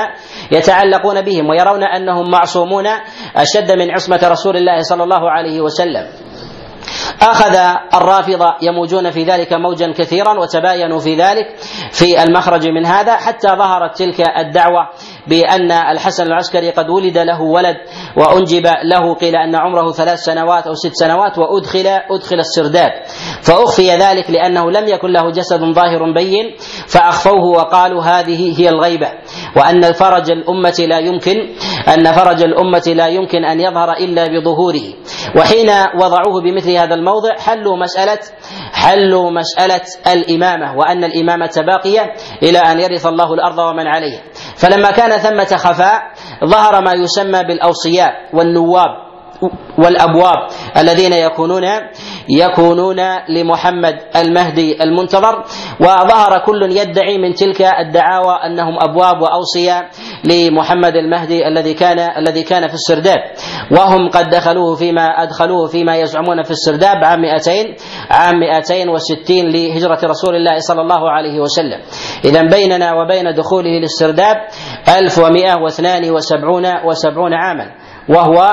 [0.51, 2.87] يتعلقون بهم ويرون أنهم معصومون
[3.35, 6.05] أشد من عصمة رسول الله صلى الله عليه وسلم.
[7.21, 7.55] أخذ
[7.93, 11.45] الرافضة يموجون في ذلك موجا كثيرا وتباينوا في ذلك
[11.91, 14.89] في المخرج من هذا حتى ظهرت تلك الدعوة
[15.27, 17.75] بأن الحسن العسكري قد ولد له ولد
[18.17, 19.13] وأنجب له.
[19.13, 22.91] قيل أن عمره ثلاث سنوات أو ست سنوات وأدخل أدخل السرداب.
[23.41, 26.55] فأخفي ذلك لأنه لم يكن له جسد ظاهر بين
[26.87, 29.11] فأخفوه وقالوا هذه هي الغيبة.
[29.55, 31.35] وأن فرج الأمة لا يمكن
[31.87, 34.93] أن فرج الأمة لا يمكن أن يظهر إلا بظهوره.
[35.37, 35.69] وحين
[36.01, 38.19] وضعوه بمثل هذا الموضع حلوا مسألة
[38.73, 39.81] حلوا مسألة
[40.13, 44.21] الإمامة وأن الإمامة باقية إلى أن يرث الله الأرض ومن عليها
[44.55, 46.01] فلما كان ثمة خفاء
[46.45, 49.07] ظهر ما يسمى بالأوصياء والنواب
[49.77, 50.37] والأبواب
[50.77, 51.63] الذين يكونون
[52.29, 55.43] يكونون لمحمد المهدي المنتظر
[55.79, 59.89] وظهر كل يدعي من تلك الدعاوى أنهم أبواب واوصياء
[60.23, 63.17] لمحمد المهدي الذي كان الذي كان في السرداب.
[63.71, 67.51] وهم قد دخلوه فيما أدخلوه فيما يزعمون في السرداب عام 200
[68.11, 71.79] عام 260 لهجرة رسول الله صلى الله عليه وسلم.
[72.25, 74.35] اذا بيننا وبين دخوله للسرداب
[74.97, 77.71] 1172 وسبعون عاما.
[78.09, 78.49] وهو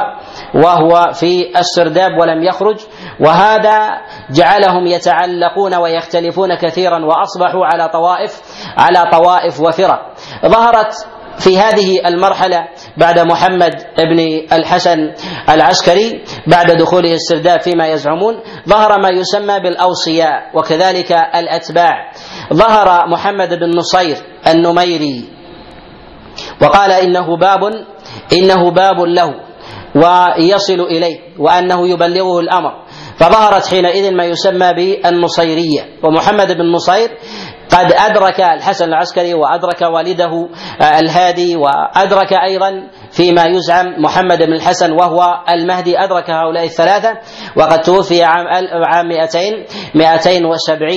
[0.55, 2.77] وهو في السرداب ولم يخرج.
[3.21, 3.89] وهذا
[4.31, 8.43] جعلهم يتعلقون ويختلفون كثيرا وأصبحوا على طوائف
[8.77, 10.01] على طوائف وفرق.
[10.47, 10.93] ظهرت
[11.39, 12.59] في هذه المرحلة
[12.97, 14.21] بعد محمد بن
[14.53, 15.13] الحسن
[15.49, 18.35] العسكري بعد دخوله السرداب فيما يزعمون
[18.69, 22.13] ظهر ما يسمى بالأوصياء وكذلك الأتباع.
[22.53, 25.29] ظهر محمد بن نصير النميري
[26.63, 27.61] وقال إنه باب
[28.33, 29.35] إنه باب له
[29.95, 32.73] ويصل إليه وأنه يبلغه الأمر.
[33.17, 35.83] فظهرت حينئذ ما يسمى بالنصيرية.
[36.03, 37.09] ومحمد بن نصير
[37.71, 40.49] قد أدرك الحسن العسكري وأدرك والده
[40.81, 42.71] الهادي وأدرك أيضا
[43.17, 47.13] فيما يزعم محمد بن الحسن وهو المهدي أدرك هؤلاء الثلاثة
[47.57, 48.47] وقد توفي عام
[48.85, 49.39] عام 200
[49.95, 50.91] 270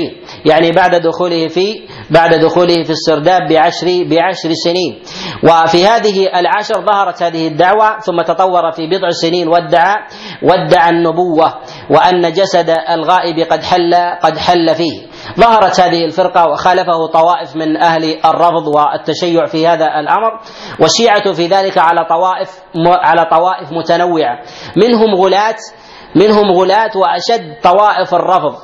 [0.45, 1.75] يعني بعد دخوله في
[2.09, 5.01] بعد دخوله في السرداب بعشر بعشر سنين.
[5.43, 9.95] وفي هذه العشر ظهرت هذه الدعوة ثم تطور في بضع سنين وادعى
[10.43, 11.53] وادعى النبوة
[11.89, 15.07] وأن جسد الغائب قد حل قد حل فيه.
[15.39, 20.39] ظهرت هذه الفرقة وخالفه طوائف من أهل الرفض والتشيع في هذا الأمر
[20.79, 22.49] والشيعة في ذلك على طوائف
[22.87, 24.39] على طوائف متنوعة.
[24.77, 25.55] منهم غلاة
[26.15, 28.55] منهم غلاة وأشد طوائف الرفض.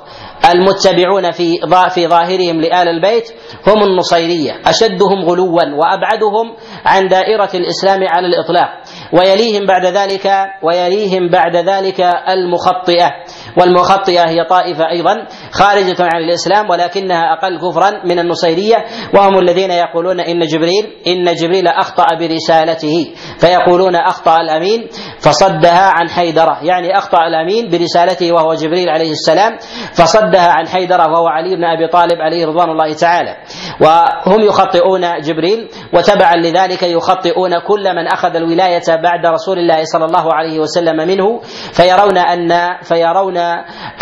[0.56, 1.60] المتبعون في
[1.94, 3.30] في ظاهرهم لآل البيت
[3.68, 4.62] هم النصيرية.
[4.66, 8.70] أشدهم غلوا وأبعدهم عن دائرة الإسلام على الإطلاق.
[9.14, 10.32] ويليهم بعد ذلك
[10.64, 13.10] ويليهم بعد ذلك المخطئة.
[13.58, 18.76] والمخطئة هي طائفة أيضا خارجة عن الإسلام ولكنها أقل كفرا من النصيرية
[19.16, 24.88] وهم الذين يقولون إن جبريل إن جبريل أخطأ برسالته فيقولون أخطأ الأمين
[25.20, 29.58] فصدها عن حيدرة يعني أخطأ الأمين برسالته وهو جبريل عليه السلام
[29.94, 33.38] فصدها عن حيدرة وهو علي بن أبي طالب عليه رضوان الله تعالى.
[33.82, 40.34] وهم يخطئون جبريل وتبعا لذلك يخطئون كل من أخذ الولاية بعد رسول الله صلى الله
[40.34, 41.40] عليه وسلم منه
[41.74, 42.52] فيرون أن
[42.84, 43.38] فيرون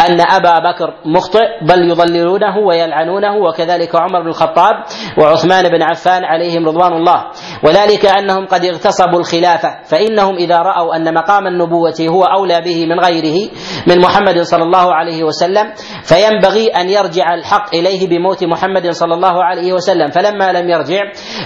[0.10, 4.76] أن أبا بكر مخطئ بل يضللونه ويلعنونه وكذلك عمر بن الخطاب
[5.18, 7.26] وعثمان بن عفان عليهم رضوان الله.
[7.64, 13.00] وذلك أنهم قد اغتصبوا الخلافة فإنهم إذا رأوا أن مقام النبوة هو أولى به من
[13.00, 13.50] غيره
[13.88, 15.74] من محمد صلى الله عليه وسلم
[16.04, 20.08] فينبغي أن يرجع الحق إليه بموت محمد صلى الله عليه وسلم.
[20.12, 21.02] فلما لم يرجع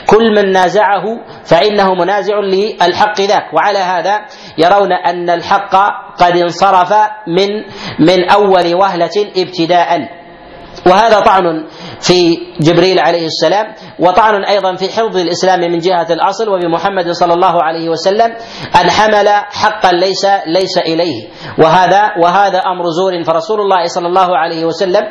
[0.07, 1.03] كل من نازعه
[1.45, 3.53] فإنه منازع للحق ذاك.
[3.53, 4.21] وعلى هذا
[4.57, 5.75] يرون أن الحق
[6.17, 6.93] قد انصرف
[7.27, 7.49] من
[7.99, 9.89] من أول وهلة ابتداء.
[10.87, 11.65] وهذا طعن
[12.01, 13.65] في جبريل عليه السلام
[13.99, 18.29] وطعن أيضا في حفظ الإسلام من جهة الأصل وبمحمد صلى الله عليه وسلم
[18.81, 21.27] أن حمل حقا ليس ليس إليه.
[21.59, 25.01] وهذا وهذا أمر زور فرسول الله صلى الله عليه وسلم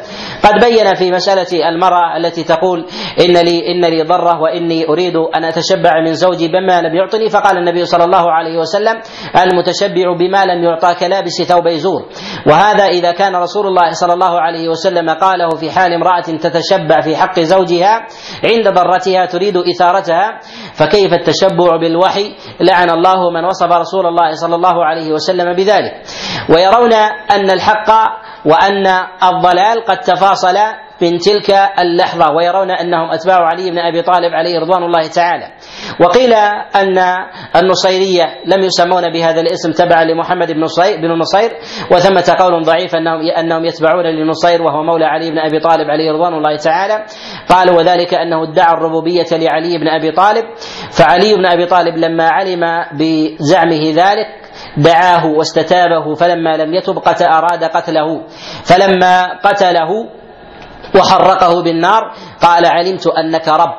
[0.44, 2.86] قد بين في مسألة المرأة التي تقول
[3.20, 7.58] إن لي إن لي ضرة وإني أريد أن أتشبع من زوجي بما لم يعطني فقال
[7.58, 9.00] النبي صلى الله عليه وسلم
[9.36, 12.02] المتشبع بما لم يعطى كلابس ثوبي زور.
[12.46, 17.16] وهذا إذا كان رسول الله صلى الله عليه وسلم قاله في حال امرأة تتشبع في
[17.16, 18.06] حق زوجها
[18.44, 20.40] عند ضرتها تريد إثارتها
[20.74, 26.02] فكيف التشبع بالوحي؟ لعن الله من وصف رسول الله صلى الله عليه وسلم بذلك.
[26.48, 26.92] ويرون
[27.30, 27.90] أن الحق
[28.44, 28.86] وأن
[29.22, 34.82] الضلال قد تفاصلا من تلك اللحظة ويرون أنهم أتباع علي بن أبي طالب عليه رضوان
[34.82, 35.48] الله تعالى.
[36.00, 36.32] وقيل
[36.76, 36.98] أن
[37.56, 41.50] النصيرية لم يسمون بهذا الاسم تبعا لمحمد بن نصير بن نصير
[41.90, 46.34] وثمة قول ضعيف أنهم أنهم يتبعون لنصير وهو مولى علي بن أبي طالب عليه رضوان
[46.34, 47.04] الله تعالى.
[47.48, 50.44] قالوا وذلك أنه ادعى الربوبية لعلي بن أبي طالب
[50.90, 54.26] فعلي بن أبي طالب لما علم بزعمه ذلك
[54.76, 58.26] دعاه واستتابه فلما لم يتب قتل أراد قتله.
[58.64, 59.90] فلما قتله
[60.96, 62.02] وحرقه بالنار
[62.42, 63.74] قال علمت أنك رب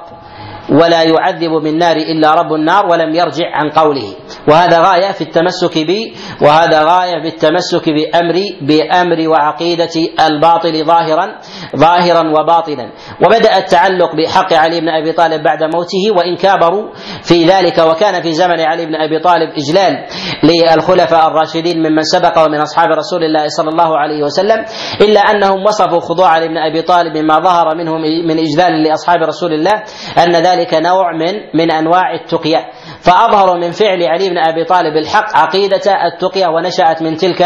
[0.70, 4.16] ولا يعذب بالنار إلا رب النار ولم يرجع عن قوله.
[4.48, 9.90] وهذا غاية في التمسك بي وهذا غاية في التمسك بامر بأمر وعقيدة
[10.28, 11.28] الباطل ظاهرا
[11.76, 12.92] ظاهرا وباطنا
[13.26, 16.90] وبدأ التعلق بحق علي بن أبي طالب بعد موته وإن كابروا
[17.24, 20.06] في ذلك وكان في زمن علي بن أبي طالب إجلال
[20.44, 24.66] للخلفاء الراشدين ممن سبق ومن أصحاب رسول الله صلى الله عليه وسلم
[25.02, 29.54] إلا أنهم وصفوا خضوع علي بن أبي طالب مما ظهر منهم من إجلال لأصحاب رسول
[29.54, 29.84] الله
[30.24, 32.66] أن ذلك نوع من من أنواع التقيه
[33.02, 35.82] فاظهروا من فعل علي بن أبي طالب الحق عقيدة
[36.14, 37.46] التقيه ونشأت من تلك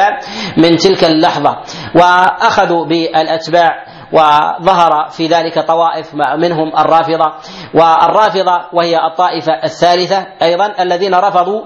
[0.57, 1.57] من تلك اللحظة.
[1.95, 3.69] وأخذوا بالأتباع
[4.11, 7.33] وظهر في ذلك طوائف منهم الرافضة.
[7.73, 11.61] والرافضة وهي الطائفة الثالثة أيضا الذين رفضوا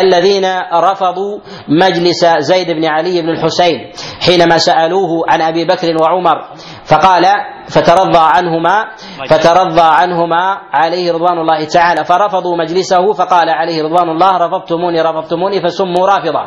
[0.00, 3.92] الذين رفضوا مجلس زيد بن علي بن الحسين
[4.26, 6.48] حينما سألوه عن أبي بكر وعمر
[6.84, 7.26] فقال
[7.72, 8.84] فترضى عنهما
[9.30, 12.04] فترضى عنهما عليه رضوان الله تعالى.
[12.04, 16.42] فرفضوا مجلسه فقال عليه رضوان الله رفضتموني رفضتموني فسموا رافضة.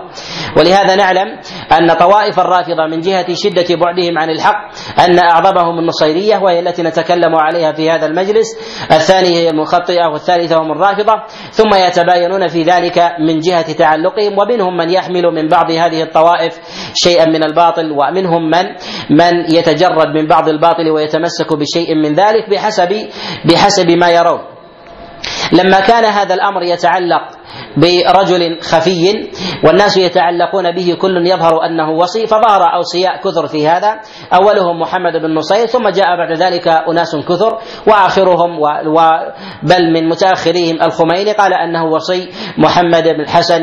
[0.57, 1.27] ولهذا نعلم
[1.71, 4.61] أن طوائف الرافضة من جهة شدة بعدهم عن الحق
[4.99, 8.47] أن أعظمهم النصيرية وهي التي نتكلم عليها في هذا المجلس.
[8.91, 11.13] الثانية هي المخطئة والثالثة هم الرافضة.
[11.51, 16.59] ثم يتباينون في ذلك من جهة تعلقهم ومنهم من يحمل من بعض هذه الطوائف
[16.93, 18.65] شيئا من الباطل ومنهم من
[19.09, 22.91] من يتجرد من بعض الباطل ويتمسك بشيء من ذلك بحسب
[23.45, 24.54] بحسب ما يرون.
[25.51, 27.21] لما كان هذا الأمر يتعلق
[27.77, 29.29] برجل خفي
[29.63, 33.99] والناس يتعلقون به كل يظهر أنه وصي فظهر أوصياء كثر في هذا.
[34.33, 37.57] أولهم محمد بن نصير ثم جاء بعد ذلك أناس كثر
[37.87, 38.59] وآخرهم
[39.63, 41.31] بل من متاخريهم الخميني.
[41.31, 43.61] قال أنه وصي محمد بن الحسن.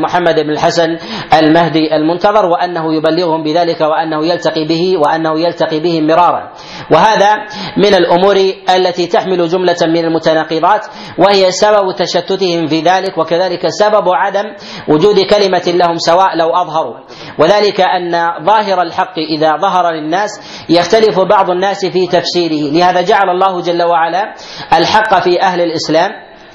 [0.00, 0.96] محمد بن الحسن
[1.34, 6.52] المهدي المنتظر وأنه يبلغهم بذلك وأنه يلتقي به وأنه يلتقي بهم مرارا.
[6.92, 7.34] وهذا
[7.76, 8.36] من الأمور
[8.76, 10.69] التي تحمل جملة من المتناقضات.
[11.18, 14.44] وهي سبب تشتتهم في ذلك وكذلك سبب عدم
[14.88, 16.96] وجود كلمة لهم سواء لو أظهروا.
[17.38, 18.12] وذلك أن
[18.44, 20.30] ظاهر الحق إذا ظهر للناس
[20.68, 22.72] يختلف بعض الناس في تفسيره.
[22.72, 24.34] لهذا جعل الله جل وعلا
[24.72, 26.10] الحق في أهل الإسلام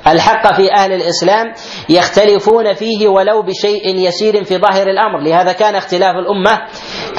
[0.08, 1.54] الحق في أهل الإسلام
[1.90, 5.20] يختلفون فيه ولو بشيء يسير في ظاهر الأمر.
[5.20, 6.62] لهذا كان اختلاف الأمة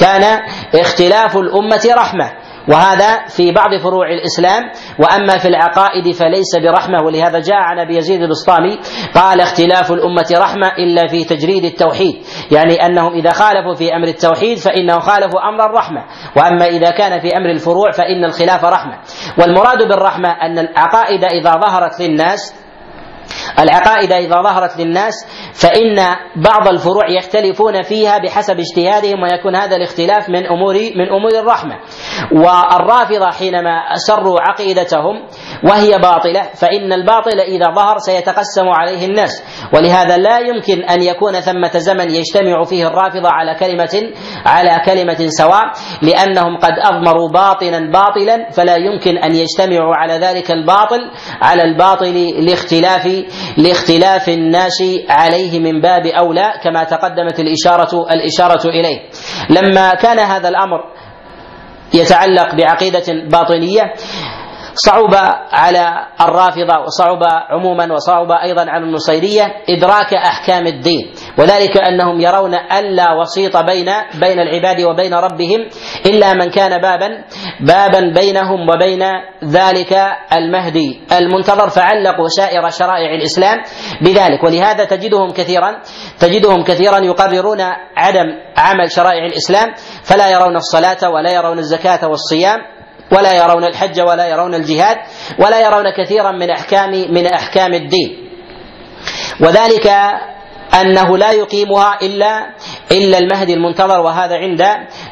[0.00, 0.38] كان
[0.74, 2.45] اختلاف الأمة رحمة.
[2.68, 4.62] وهذا في بعض فروع الإسلام.
[4.98, 8.78] وأما في العقائد فليس برحمة ولهذا جاء عن أبي يزيد البسطامي
[9.14, 12.14] قال اختلاف الأمة رحمة إلا في تجريد التوحيد.
[12.52, 16.04] يعني أنهم إذا خالفوا في أمر التوحيد فإنهم خالفوا أمر الرحمة.
[16.36, 18.98] وأما إذا كان في أمر الفروع فإن الخلاف رحمة.
[19.38, 22.65] والمراد بالرحمة أن العقائد إذا ظهرت للناس
[23.58, 25.14] العقائد إذا ظهرت للناس
[25.54, 25.96] فإن
[26.36, 31.74] بعض الفروع يختلفون فيها بحسب اجتهادهم ويكون هذا الاختلاف من أمور من أمور الرحمة.
[32.32, 35.26] والرافضة حينما أسروا عقيدتهم
[35.64, 39.42] وهي باطلة فإن الباطل إذا ظهر سيتقسم عليه الناس.
[39.74, 44.12] ولهذا لا يمكن أن يكون ثمة زمن يجتمع فيه الرافضة على كلمة
[44.46, 45.64] على كلمة سواء
[46.02, 51.10] لأنهم قد أضمروا باطلا باطلا فلا يمكن أن يجتمعوا على ذلك الباطل
[51.42, 53.06] على الباطل لاختلاف
[53.56, 58.98] لاختلاف الناس عليه من باب أولى كما تقدمت الاشاره الإشارة إليه.
[59.50, 60.80] لما كان هذا الأمر
[61.94, 63.82] يتعلق بعقيدة باطنية
[64.76, 65.14] صعب
[65.52, 71.12] على الرافضة وصعب عموما وصعب أيضا على النصيرية إدراك أحكام الدين.
[71.38, 75.60] وذلك أنهم يرون ألا وسيط بين بين العباد وبين ربهم
[76.06, 77.08] إلا من كان بابا
[77.60, 79.02] بابا بينهم وبين
[79.44, 79.92] ذلك
[80.32, 83.56] المهدي المنتظر فعلقوا سائر شرائع الإسلام
[84.02, 84.44] بذلك.
[84.44, 85.80] ولهذا تجدهم كثيرا
[86.20, 87.60] تجدهم كثيرا يقررون
[87.96, 92.75] عدم عمل شرائع الإسلام فلا يرون الصلاة ولا يرون الزكاة والصيام
[93.12, 94.96] ولا يرون الحج ولا يرون الجهاد
[95.38, 98.30] ولا يرون كثيرا من احكام من أحكام الدين.
[99.40, 99.92] وذلك
[100.80, 102.46] أنه لا يقيمها إلا
[102.92, 104.62] إلا المهدي المنتظر وهذا عند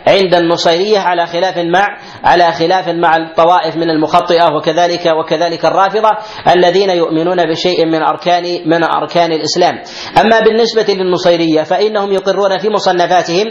[0.06, 1.86] عند النصيرية على خلاف مع
[2.24, 6.10] على خلاف مع الطوائف من المخطئة وكذلك وكذلك الرافضة
[6.56, 9.74] الذين يؤمنون بشيء من أركان من أركان الإسلام.
[10.20, 13.46] أما بالنسبة للنصيرية فإنهم يقرون في مصنفاتهم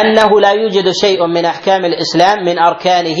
[0.00, 3.16] أنه لا يوجد شيء من أحكام الإسلام من أركانه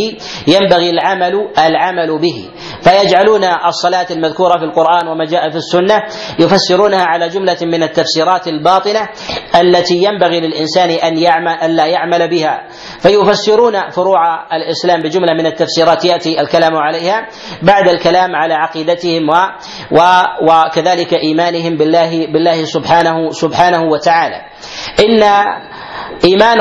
[0.46, 2.48] ينبغي العمل العمل به.
[2.86, 6.02] فيجعلون الصلاة المذكورة في القرآن وما جاء في السنة
[6.38, 9.08] يفسرونها على جملة من التفسيرات الباطلة
[9.60, 12.68] التي ينبغي للإنسان أن يعمل ألا يعمل بها.
[13.00, 17.28] فيفسرون فروع الإسلام بجملة من التفسيرات يأتي الكلام عليها
[17.62, 19.34] بعد الكلام على عقيدتهم و
[19.90, 20.00] و
[20.42, 24.40] وكذلك إيمانهم بالله بالله سبحانه سبحانه وتعالى.
[25.00, 25.22] إن
[26.24, 26.60] إيمان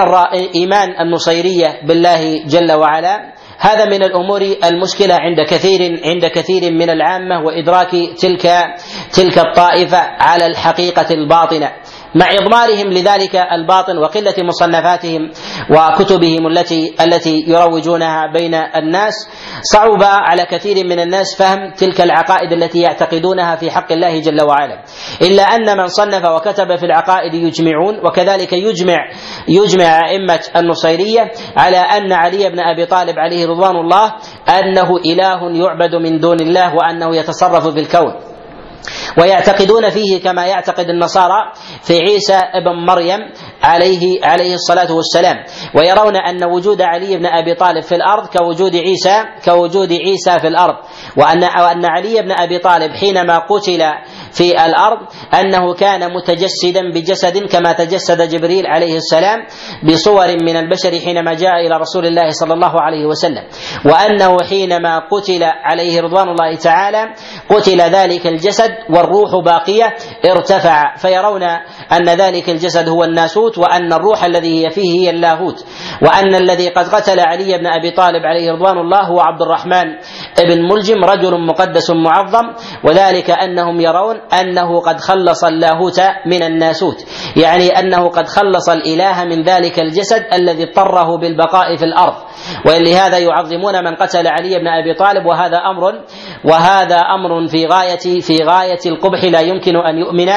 [0.56, 7.46] إيمان النصيرية بالله جل وعلا هذا من الأمور المشكلة عند كثير عند كثير من العامة
[7.46, 8.76] وإدراك تلك
[9.14, 11.72] تلك الطائفة على الحقيقة الباطنة.
[12.16, 15.32] مع إضمارهم لذلك الباطن وقلة مصنفاتهم
[15.70, 19.14] وكتبهم التي التي يروجونها بين الناس.
[19.62, 24.84] صعب على كثير من الناس فهم تلك العقائد التي يعتقدونها في حق الله جل وعلا.
[25.22, 28.98] إلا أن من صنف وكتب في العقائد يجمعون وكذلك يجمع
[29.48, 34.14] يجمع أئمة النصيرية على أن علي بن أبي طالب عليه رضوان الله
[34.60, 38.35] أنه إله يعبد من دون الله وأنه يتصرف في الكون
[39.18, 41.52] ويعتقدون فيه كما يعتقد النصارى
[41.82, 43.20] في عيسى ابن مريم
[43.64, 45.36] عليه عليه الصلاة والسلام.
[45.76, 50.76] ويرون أن وجود علي بن أبي طالب في الأرض كوجود عيسى كوجود عيسى في الأرض.
[51.18, 53.82] وان وأن علي بن أبي طالب حينما قتل
[54.36, 54.98] في الأرض
[55.34, 59.40] أنه كان متجسدا بجسد كما تجسد جبريل عليه السلام
[59.84, 63.44] بصور من البشر حينما جاء إلى رسول الله صلى الله عليه وسلم.
[63.86, 67.04] وأنه حينما قتل عليه رضوان الله تعالى
[67.50, 69.96] قتل ذلك الجسد والروح باقية
[70.32, 70.96] ارتفع.
[70.96, 71.44] فيرون
[71.92, 75.66] أن ذلك الجسد هو الناسوت وأن الروح الذي هي فيه هي اللاهوت.
[76.02, 79.86] وأن الذي قد قتل علي بن أبي طالب عليه رضوان الله هو عبد الرحمن
[80.40, 82.46] بن ملجم رجل مقدس معظم.
[82.84, 87.06] وذلك أنهم يرون أنه قد خلص اللاهوت من الناسوت.
[87.36, 92.16] يعني أنه قد خلص الإله من ذلك الجسد الذي اضطره بالبقاء في الأرض.
[92.66, 95.94] ولهذا يعظمون من قتل علي بن أبي طالب وهذا أمر
[96.46, 100.30] وهذا أمر في غايه في غاية القبح لا يمكن أن يؤمن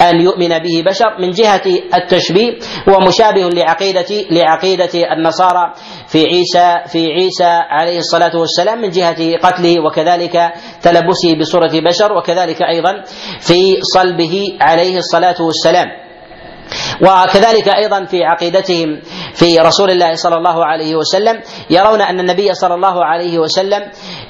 [0.00, 1.62] أن يؤمن به بشر من جهة
[1.94, 2.52] التشبيه
[2.88, 5.72] هو مشابه لعقيده لعقيدة النصارى
[6.08, 10.52] في عيسى في عيسى عليه الصلاة والسلام من جهة قتله وكذلك
[10.82, 13.02] تلبسه بصورة بشر وكذلك أيضا
[13.40, 16.07] في صلبه عليه الصلاة والسلام.
[17.02, 19.00] وكذلك أيضا في عقيدتهم
[19.34, 21.40] في رسول الله صلى الله عليه وسلم
[21.70, 23.82] يرون أن النبي صلى الله عليه وسلم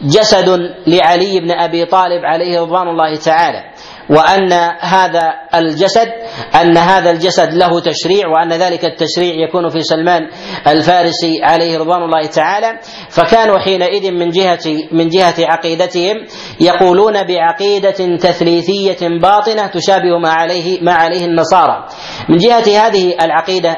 [0.03, 0.49] جسد
[0.87, 3.63] لعلي بن أبي طالب عليه رضوان الله تعالى.
[4.11, 6.09] وأن هذا الجسد
[6.55, 10.23] أن هذا الجسد له تشريع وأن ذلك التشريع يكون في سلمان
[10.67, 12.79] الفارسي عليه رضوان الله تعالى.
[13.11, 14.59] فكانوا حينئذ من جهة
[14.93, 16.17] من جهة عقيدتهم
[16.61, 21.87] يقولون بعقيدة تثليثية باطنة تشابه ما عليه ما عليه النصارى.
[22.29, 23.77] من جهة هذه العقيدة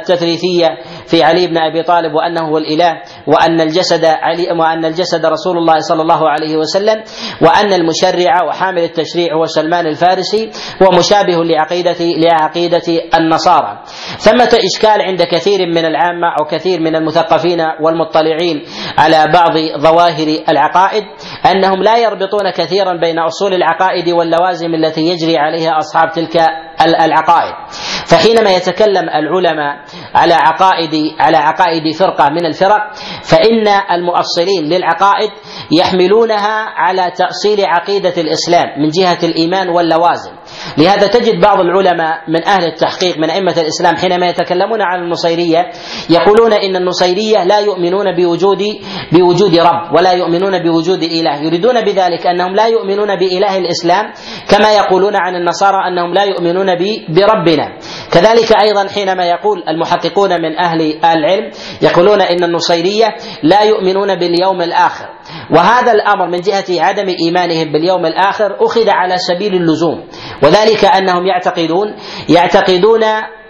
[0.00, 0.68] التثليثية
[1.06, 2.92] في علي بن أبي طالب وأنه هو الإله
[3.26, 7.02] وأن الجسد علي وأن الجسد رسول الله صلى الله عليه وسلم
[7.42, 10.50] وأن المشرع وحامل التشريع هو سلمان الفارسي
[10.82, 12.82] هو مشابه لعقيدة لعقيدة
[13.18, 13.78] النصارى.
[14.18, 18.62] ثمة إشكال عند كثير من العامة أو كثير من المثقفين والمطلعين
[18.98, 21.04] على بعض ظواهر العقائد
[21.50, 26.36] أنهم لا يربطون كثيرا بين أصول العقائد واللوازم التي يجري عليها أصحاب تلك
[26.84, 27.54] العقائد.
[28.06, 35.30] فحينما يتكلم العلماء على عقائد على عقائد فرقة من الفرق فإن المؤصلين للعقائد
[35.72, 40.32] يحملونها على تأصيل عقيدة الإسلام من جهة الإيمان واللوازم.
[40.78, 45.70] لهذا تجد بعض العلماء من أهل التحقيق من أئمة الإسلام حينما يتكلمون عن النصيرية
[46.10, 48.62] يقولون إن النصيرية لا يؤمنون بوجود
[49.12, 51.42] بوجود رب ولا يؤمنون بوجود إله.
[51.42, 54.12] يريدون بذلك أنهم لا يؤمنون بإله الإسلام
[54.48, 56.66] كما يقولون عن النصارى أنهم لا يؤمنون
[57.08, 57.78] بربنا.
[58.12, 61.50] كذلك أيضا حينما يقول المحققون من أهل العلم
[61.82, 63.06] يقولون إن النصيرية
[63.42, 65.06] لا يؤمنون باليوم الآخر.
[65.50, 70.04] وهذا الأمر من جهة عدم إيمانهم باليوم الآخر أخذ على سبيل اللزوم.
[70.42, 70.55] وذلك
[70.98, 71.96] أنهم يعتقدون
[72.28, 73.04] يعتقدون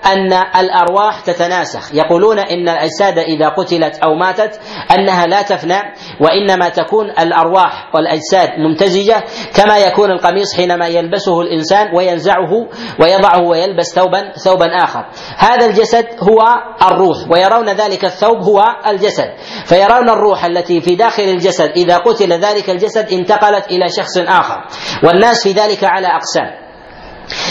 [0.06, 1.94] أن الأرواح تتناسخ.
[1.94, 4.60] يقولون إن الأجساد إذا قتلت أو ماتت
[4.98, 5.78] أنها لا تفنى
[6.20, 12.52] وإنما تكون الأرواح والأجساد ممتزجة كما يكون القميص حينما يلبسه الإنسان وينزعه
[13.00, 15.06] ويضعه ويلبس ثوبا ثوبا آخر.
[15.38, 16.38] هذا الجسد هو
[16.82, 19.32] الروح ويرون ذلك الثوب هو الجسد.
[19.64, 24.64] فيرون الروح التي في داخل الجسد إذا قتل ذلك الجسد انتقلت إلى شخص آخر.
[25.04, 26.65] والناس في ذلك على أقسام.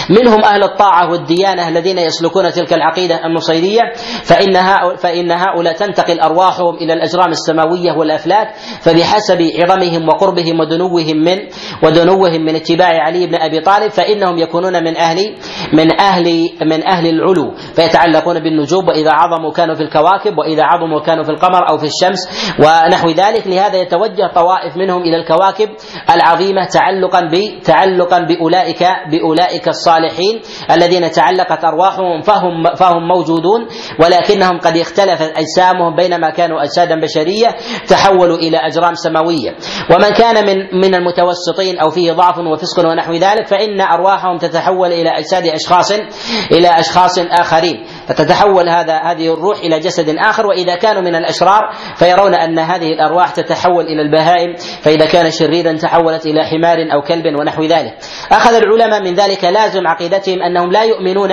[0.09, 3.81] منهم أهل الطاعة والديانة الذين يسلكون تلك العقيدة النصيرية
[4.23, 4.53] فإن
[4.97, 8.47] فإن هؤلاء تنتقل أرواحهم إلى الأجرام السماوية والأفلاك
[8.81, 11.37] فبحسب عظمهم وقربهم ودنوهم من
[11.83, 15.35] ودنوهم من اتباع علي بن أبي طالب فإنهم يكونون من أهل
[15.73, 21.23] من أهل من أهل العلو فيتعلقون بالنجوم وإذا عظموا كانوا في الكواكب وإذا عظموا كانوا
[21.23, 22.19] في القمر أو في الشمس
[22.59, 23.47] ونحو ذلك.
[23.47, 25.69] لهذا يتوجه طوائف منهم إلى الكواكب
[26.15, 27.21] العظيمة تعلقا
[27.65, 30.41] تعلقا بأولئك بأولئك الصالحين
[30.71, 33.67] الذين تعلقت أرواحهم فهم فهم موجودون
[33.99, 37.47] ولكنهم قد اختلفت أجسامهم بينما كانوا أجسادا بشرية
[37.87, 39.55] تحولوا إلى أجرام سماوية.
[39.91, 45.09] ومن كان من من المتوسطين أو فيه ضعف وفسق ونحو ذلك فإن أرواحهم تتحول إلى
[45.09, 45.91] أجساد أشخاص
[46.51, 47.83] إلى أشخاص آخرين.
[48.07, 51.61] فتتحول هذا هذه الروح إلى جسد آخر وإذا كانوا من الأشرار
[51.95, 57.39] فيرون أن هذه الأرواح تتحول إلى البهائم فإذا كان شريرا تحولت إلى حمار أو كلب
[57.39, 57.93] ونحو ذلك.
[58.31, 61.31] أخذ العلماء من ذلك لازم عقيدتهم أنهم لا يؤمنون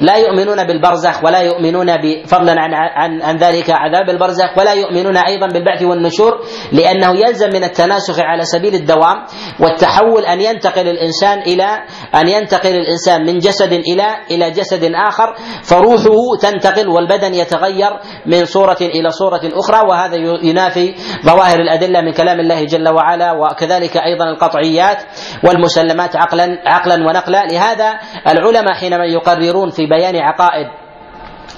[0.00, 1.88] لا يؤمنون بالبرزخ ولا يؤمنون
[2.26, 6.32] فضلا عن عن عن ذلك عذاب البرزخ ولا يؤمنون أيضا بالبعث والنشور
[6.72, 9.16] لأنه يلزم من التناسخ على سبيل الدوام
[9.60, 11.68] والتحول أن ينتقل الإنسان إلى
[12.14, 17.90] أن ينتقل الإنسان من جسد إلى إلى جسد آخر فروحه تنتقل والبدن يتغير
[18.26, 20.94] من صورة إلى صورة أخرى وهذا ينافي
[21.24, 24.98] ظواهر الأدلة من كلام الله جل وعلا وكذلك أيضا القطعيات
[25.44, 27.52] والمسلمات عقلا عقلا ونقلا.
[27.60, 30.66] لهذا العلماء حينما يقررون في بيان عقائد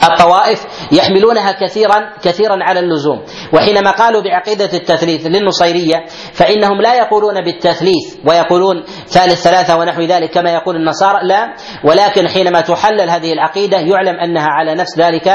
[0.03, 3.23] الطوائف يحملونها كثيرا كثيرا على اللزوم.
[3.53, 10.51] وحينما قالوا بعقيدة التثليث للنصيرية فإنهم لا يقولون بالتثليث ويقولون ثالث ثلاثة ونحو ذلك كما
[10.53, 11.55] يقول النصارى لا.
[11.85, 15.29] ولكن حينما تحلل هذه العقيدة يعلم أنها على نفس ذلك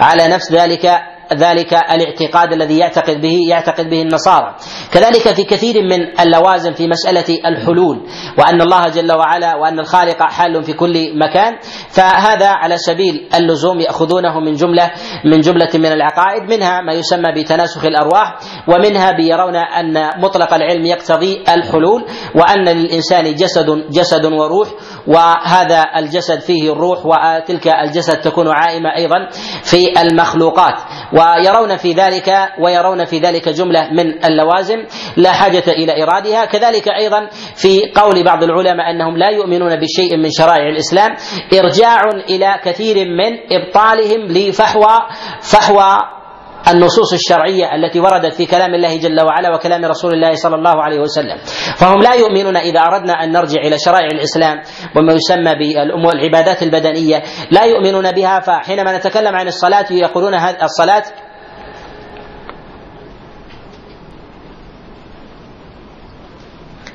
[0.00, 1.02] على نفس ذلك
[1.34, 4.56] ذلك الاعتقاد الذي يعتقد به يعتقد به النصارى.
[4.92, 8.06] كذلك في كثير من اللوازم في مسألة الحلول
[8.38, 11.52] وأن الله جل وعلا وأن الخالق حال في كل مكان
[11.90, 14.90] فهذا على سبيل اللزوم يأخذونه من جملة
[15.24, 18.36] من جملة من العقائد منها ما يسمى بتناسخ الأرواح
[18.68, 22.04] ومنها بيرون أن مطلق العلم يقتضي الحلول
[22.34, 24.68] وأن للإنسان جسد جسد وروح
[25.06, 29.28] وهذا الجسد فيه الروح وتلك الجسد تكون عائمة أيضا
[29.62, 30.74] في المخلوقات.
[31.20, 32.28] ويرون في ذلك
[32.60, 34.84] ويرون في ذلك جملة من اللوازم
[35.16, 36.44] لا حاجة إلى إيرادها.
[36.44, 41.10] كذلك أيضا في قول بعض العلماء أنهم لا يؤمنون بشيء من شرائع الإسلام
[41.54, 42.00] إرجاع
[42.30, 44.98] إلى كثير من إبطالهم لفحوى
[45.42, 46.19] فحوى
[46.68, 51.00] النصوص الشرعية التي وردت في كلام الله جل وعلا وكلام رسول الله صلى الله عليه
[51.00, 51.38] وسلم.
[51.76, 54.62] فهم لا يؤمنون إذا أردنا أن نرجع إلى شرائع الإسلام
[54.96, 57.22] وما يسمى بالعبادات البدنية.
[57.50, 61.04] لا يؤمنون بها فحينما نتكلم عن الصلاة يقولون هذه الصلاة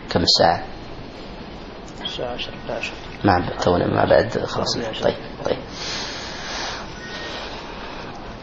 [0.10, 0.64] كم الساعة؟
[2.04, 2.94] الساعة 10 11
[3.24, 4.78] نعم تونا ما بعد خلاص.
[5.04, 5.58] طيب طيب.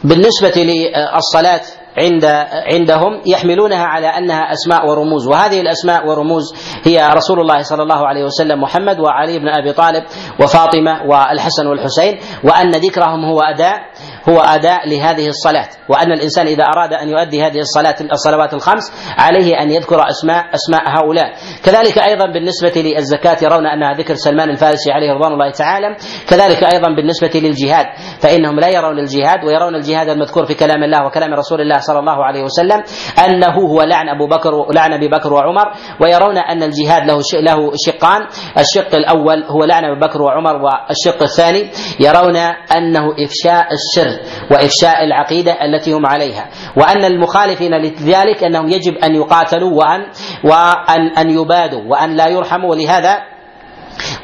[0.05, 1.61] بالنسبة للصلاة
[1.99, 2.25] عند
[2.73, 5.27] عندهم يحملونها على أنها أسماء ورموز.
[5.29, 10.05] وهذه الأسماء والرموز هي رسول الله صلى الله عليه وسلم محمد وعلي بن أبي طالب
[10.41, 13.81] وفاطمة والحسن والحسين وأن ذكرهم هو أداء
[14.29, 19.63] هو أداء لهذه الصلاة وأن الإنسان إذا أراد أن يؤدي هذه الصلاة الصلوات الخمس عليه
[19.63, 21.33] أن يذكر أسماء أسماء هؤلاء.
[21.65, 25.97] كذلك أيضا بالنسبة للزكاة يرون أنها ذكر سلمان الفارسي عليه رضوان الله تعالى.
[26.29, 27.87] كذلك أيضا بالنسبة للجهاد
[28.21, 32.25] فإنهم لا يرون الجهاد ويرون الجهاد المذكور في كلام الله وكلام رسول الله صلى الله
[32.25, 32.83] عليه وسلم
[33.25, 38.27] أنه هو لعن أبو بكر ولعن أبي بكر وعمر ويرون أن الجهاد له له شقان.
[38.59, 41.71] الشق الأول هو لعن ابي بكر وعمر والشق الثاني
[42.01, 42.37] يرون
[42.77, 44.12] أنه إفشاء السر
[44.51, 46.49] وإفشاء العقيدة التي هم عليها.
[46.77, 50.01] وأن المخالفين لذلك أنهم يجب أن يقاتلوا وان
[50.45, 52.71] وان أن يبادوا وأن لا يرحموا.
[52.71, 53.32] ولهذا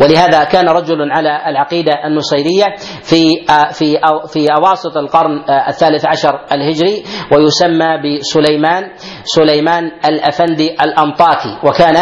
[0.01, 2.65] ولهذا كان رجل على العقيدة النصيرية
[3.03, 3.97] في في
[4.33, 7.05] في أواسط القرن الثالث عشر الهجري
[7.37, 8.83] ويسمى بسليمان
[9.25, 11.59] سليمان الأفندي الأنطاكي.
[11.65, 11.97] وكان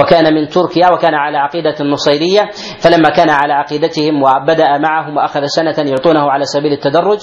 [0.00, 2.50] وكان من تركيا وكان على عقيدة النصيرية
[2.80, 7.18] فلما كان على عقيدتهم وبدأ معهم وأخذ سنة يعطونه على سبيل التدرج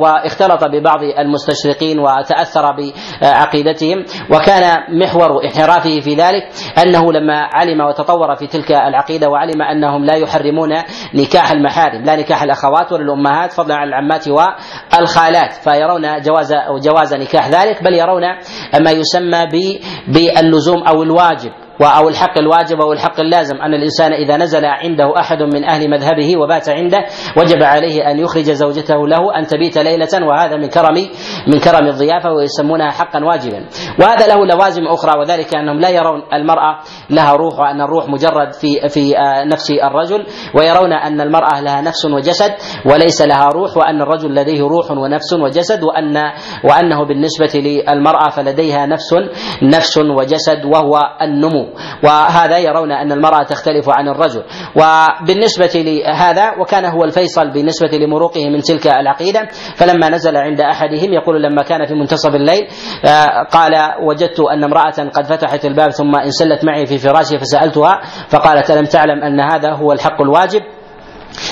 [0.00, 2.76] واختلط ببعض المستشرقين وتأثر
[3.20, 4.04] بعقيدتهم.
[4.30, 6.48] وكان محور انحرافه في ذلك
[6.86, 10.70] أنه لما علم وتطور في تلك العقيدة وعلم أنهم لا يحرمون
[11.14, 16.54] نكاح المحارم لا نكاح الأخوات ولا الامهات فضلا عن العمات والخالات فيرون جواز
[16.84, 18.22] جواز نكاح ذلك بل يرون
[18.84, 19.46] ما يسمى
[20.08, 21.52] باللزوم أو الواجب.
[21.84, 26.36] أو الحق الواجب أو الحق اللازم أن الإنسان إذا نزل عنده أحد من أهل مذهبه
[26.36, 26.98] وبات عنده
[27.36, 30.94] وجب عليه أن يخرج زوجته له أن تبيت ليلة وهذا من كرم
[31.48, 33.66] من كرم الضيافة ويسمونها حقا واجبا.
[34.00, 36.78] وهذا له لوازم أخرى وذلك أنهم لا يرون المرأة
[37.10, 42.04] لها روح وأن الروح مجرد في في آه، نفس الرجل ويرون أن المرأة لها نفس
[42.04, 42.52] وجسد
[42.86, 46.16] وليس لها روح وأن الرجل لديه روح ونفس وجسد وأن
[46.64, 49.14] وأنه بالنسبة للمرأة فلديها نفس
[49.62, 51.71] نفس وجسد وهو النمو.
[52.04, 54.42] وهذا يرون أن المرأة تختلف عن الرجل.
[54.76, 61.42] وبالنسبة لهذا وكان هو الفيصل بالنسبة لمروقه من تلك العقيدة فلما نزل عند أحدهم يقول
[61.42, 62.68] لما كان في منتصف الليل
[63.06, 63.72] آه، قال
[64.08, 69.22] وجدت أن امرأة قد فتحت الباب ثم انسلت معي في فراشي فسألتها فقالت ألم تعلم
[69.24, 70.62] أن هذا هو الحق الواجب؟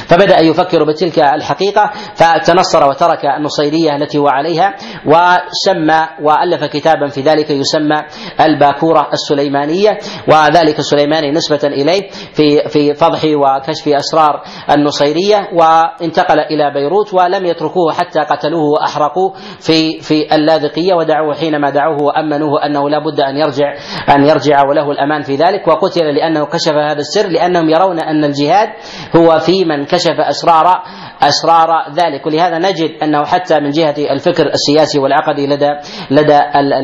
[0.09, 4.75] فبدأ يفكر بتلك الحقيقة فتنصر وترك النصيرية التي هو عليها
[5.07, 7.97] وسمى وألف كتابا في ذلك يسمى
[8.41, 17.15] الباكورة السليمانية وذلك السليماني نسبة إليه في في فضح وكشف أسرار النصيرية وانتقل إلى بيروت
[17.15, 23.21] ولم يتركوه حتى قتلوه وأحرقوه في في اللاذقية ودعوه حينما دعوه وأمنوه أنه لا بد
[23.21, 23.75] أن يرجع
[24.17, 28.69] أن يرجع وله الأمان في ذلك وقتل لأنه كشف هذا السر لأنهم يرون أن الجهاد
[29.17, 30.83] هو في من كشف اسرار
[31.23, 32.27] أسرار ذلك.
[32.27, 35.71] ولهذا نجد أنه حتى من جهة الفكر السياسي والعقدي لدى
[36.11, 36.41] لدى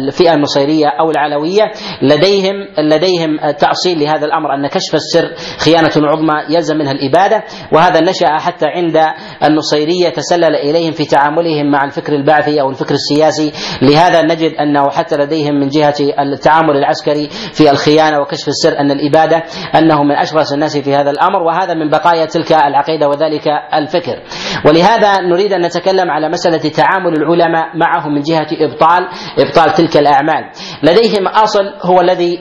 [0.07, 1.62] الفئة النصيريه أو العلوية
[2.03, 5.34] لديهم لديهم تأصيل لهذا الأمر أن كشف السر
[5.64, 7.44] خيانة عظمى يلزم منها الإبادة.
[7.72, 9.01] وهذا نشأ حتى عند
[9.44, 13.53] النصيريه تسلل إليهم في تعاملهم مع الفكر البعثي أو الفكر السياسي.
[13.82, 19.44] لهذا نجد أنه حتى لديهم من جهة التعامل العسكري في الخيانة وكشف السر أن الإبادة
[19.74, 21.42] أنه من اشرس الناس في هذا الأمر.
[21.42, 22.53] وهذا من بقايا تلك
[22.89, 24.22] العقيدة وذلك الفكر.
[24.66, 29.09] ولهذا نريد أن نتكلم على مسألة تعامل العلماء معهم من جهة إبطال
[29.39, 30.45] إبطال تلك الأعمال.
[30.82, 32.41] لديهم أصل هو الذي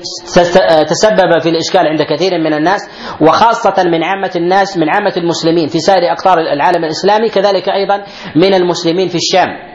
[0.90, 2.82] تسبب في الإشكال عند كثير من الناس
[3.22, 8.04] وخاصة من عامة الناس من عامة المسلمين في سائر أقطار العالم الإسلامي كذلك أيضا
[8.36, 9.75] من المسلمين في الشام.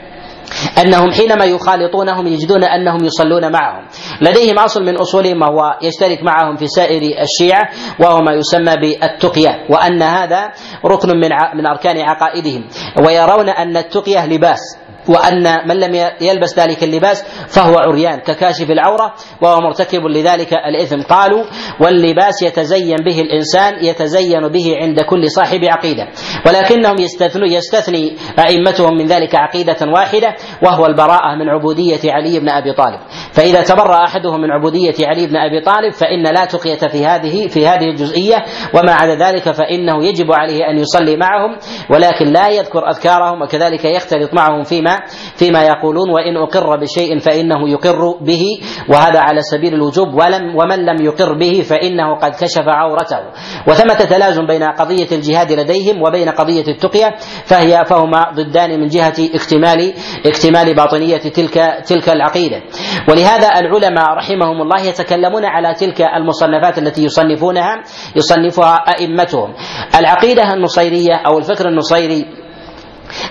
[0.79, 3.85] أنهم حينما يخالطونهم يجدون أنهم يصلون معهم.
[4.21, 7.69] لديهم أصل من أصولهم وهو يشترك معهم في سائر الشيعة
[8.01, 10.51] وهو ما يسمى بالتقية وأن هذا
[10.85, 12.65] ركن من من أركان عقائدهم.
[13.07, 14.61] ويرون أن التقية لباس.
[15.09, 21.03] وأن من لم يلبس ذلك اللباس فهو عريان ككاشف العورة وهو مرتكب لذلك الإثم.
[21.03, 21.45] قالوا
[21.81, 26.09] واللباس يتزين به الإنسان يتزين به عند كل صاحب عقيدة.
[26.47, 32.73] ولكنهم يستثنوا يستثني أئمتهم من ذلك عقيدة واحدة وهو البراءة من عبودية علي بن أبي
[32.73, 33.01] طالب.
[33.33, 37.67] فإذا تبرأ أحدهم من عبودية علي بن أبي طالب فإن لا تقية في هذه في
[37.67, 38.37] هذه الجزئية
[38.75, 41.57] وما عدا ذلك فإنه يجب عليه أن يصلي معهم
[41.91, 44.90] ولكن لا يذكر أذكارهم وكذلك يختلط معهم فيما
[45.37, 48.45] فيما يقولون وإن أقر بشيء فإنه يقر به
[48.89, 50.15] وهذا على سبيل الوجوب.
[50.15, 53.21] ولم ومن لم يقر به فإنه قد كشف عورته.
[53.69, 57.15] وثمة تلازم بين قضية الجهاد لديهم وبين قضية التقية
[57.45, 59.93] فهي فهما ضدان من جهة اكتمال
[60.27, 61.55] اكتمال باطنية تلك
[61.87, 62.63] تلك العقيدة.
[63.09, 67.83] ولهذا العلماء رحمهم الله يتكلمون على تلك المصنفات التي يصنفونها
[68.17, 69.55] يصنفها أئمتهم.
[69.99, 72.27] العقيدة النصيرية أو الفكر النصيري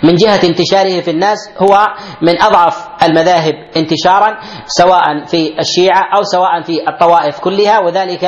[0.03, 1.87] من جهة انتشاره في الناس هو
[2.21, 4.37] من أضعف المذاهب انتشارا
[4.67, 8.25] سواء في الشيعة أو سواء في الطوائف كلها وذلك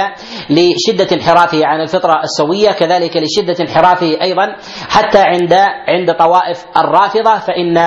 [0.50, 4.56] لشدة انحرافه عن الفطرة السوية كذلك لشدة انحرافه أيضا.
[4.90, 5.54] حتى عند
[5.88, 7.78] عند طوائف الرافضة فإن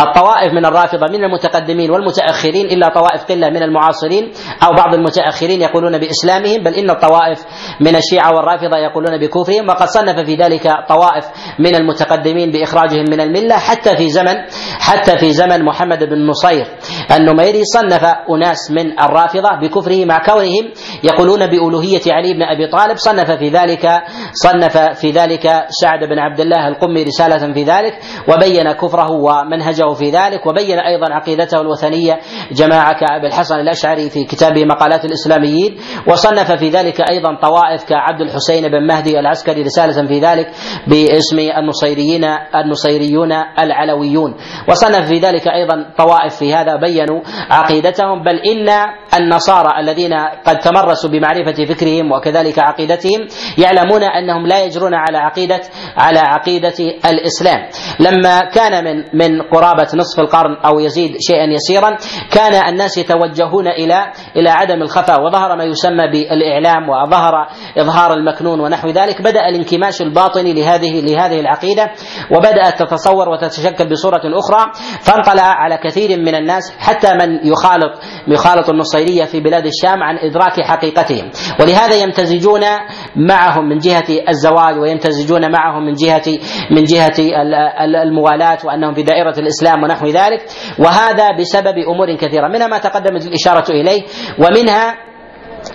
[0.00, 4.32] الطوائف من الرافضة من المتقدمين والمتأخرين إلا طوائف قلة من المعاصرين
[4.62, 7.44] أو بعض المتأخرين يقولون بإسلامهم بل إن الطوائف
[7.80, 11.24] من الشيعة والرافضة يقولون بكفرهم وقد صنف في ذلك طوائف
[11.58, 14.34] من المتقدمين بإخراجهم من الملة حتى في زمن
[14.80, 16.66] حتى في زمن محمد بن نصير
[17.16, 20.72] النميري صنف أناس من الرافضة بكفره مع كونهم
[21.04, 22.96] يقولون بألوهية علي بن أبي طالب.
[22.96, 24.02] صنف في ذلك
[24.32, 27.94] صنف في ذلك سعد بن عبد الله القمي رسالة في ذلك
[28.28, 32.18] وبين كفره ومنهجه في ذلك وبين أيضا عقيدته الوثنية
[32.52, 35.78] جماعة كأبي الحسن الأشعري في كتابه مقالات الإسلاميين.
[36.06, 40.46] وصنف في ذلك أيضا طوائف كعبد الحسين بن مهدي العسكري رسالة في ذلك
[40.86, 42.24] باسم النصيريين
[42.54, 44.34] النصيريون العلويون.
[44.68, 48.68] وصنف في ذلك أيضا طوائف في هذا بينوا عقيدتهم بل إن
[49.20, 50.12] النصارى الذين
[50.46, 53.26] قد تمرسوا بمعرفة فكرهم وكذلك عقيدتهم
[53.58, 55.60] يعلمون أنهم لا يجرون على عقيدة
[55.96, 56.74] على عقيدة
[57.10, 57.68] الإسلام.
[58.00, 61.96] لما كان من من قرابة نصف القرن أو يزيد شيئا يسيرا
[62.32, 67.32] كان الناس يتوجهون إلى إلى عدم الخفاء وظهر ما يسمى بالإعلام وظهر
[67.78, 69.22] إظهار المكنون ونحو ذلك.
[69.22, 71.90] بدأ الانكماش الباطني لهذه لهذه العقيدة
[72.36, 74.72] وبدأت تتصور وتتشكل بصورة أخرى.
[75.00, 80.60] فانطلع على كثير من الناس حتى من يخالط يخالط النصيرية في بلاد الشام عن إدراك
[80.60, 81.30] حقيقتهم.
[81.60, 82.60] ولهذا يمتزجون
[83.16, 86.38] معهم من جهة الزواج ويمتزجون معهم من جهة
[86.70, 87.14] من جهة
[88.02, 90.42] الموالاة وأنهم في دائرة الإسلام ونحو ذلك.
[90.78, 92.48] وهذا بسبب أمور كثيرة.
[92.48, 94.02] منها ما تقدمت الإشارة إليه
[94.38, 94.94] ومنها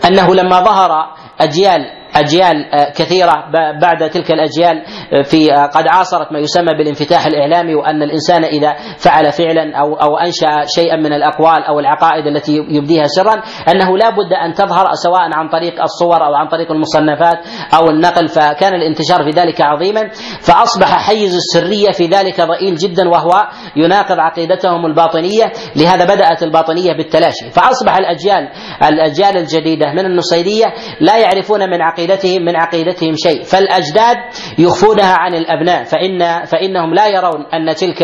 [0.08, 0.92] أنه لما ظهر
[1.40, 3.34] أجيال أجيال آه، كثيرة
[3.82, 8.76] بعد تلك الأجيال آه، في آه، قد عاصرت ما يسمى بالانفتاح الإعلامي وأن الإنسان إذا
[8.97, 13.34] فعل فعلا أو أو أنشأ شيئا من الأقوال أو العقائد التي يبديها سرا
[13.70, 17.38] أنه لا بد أن تظهر سواء عن طريق الصور أو عن طريق المصنفات
[17.74, 20.09] أو النقل فكان الانتشار في ذلك عظيما
[20.41, 25.45] فأصبح حيز السرية في ذلك ضئيل جدا وهو يناقض عقيدتهم الباطنية
[25.76, 28.49] لهذا بدأت الباطنية بالتلاشي فأصبح الأجيال
[28.84, 30.66] الأجيال الجديدة من النصيرية
[31.01, 33.43] لا يعرفون من عقيدة عقيدتهم من عقيدتهم شيء.
[33.43, 34.18] فالأجداد
[34.60, 38.01] يخفونها عن الأبناء فإن فإنهم لا يرون أن تلك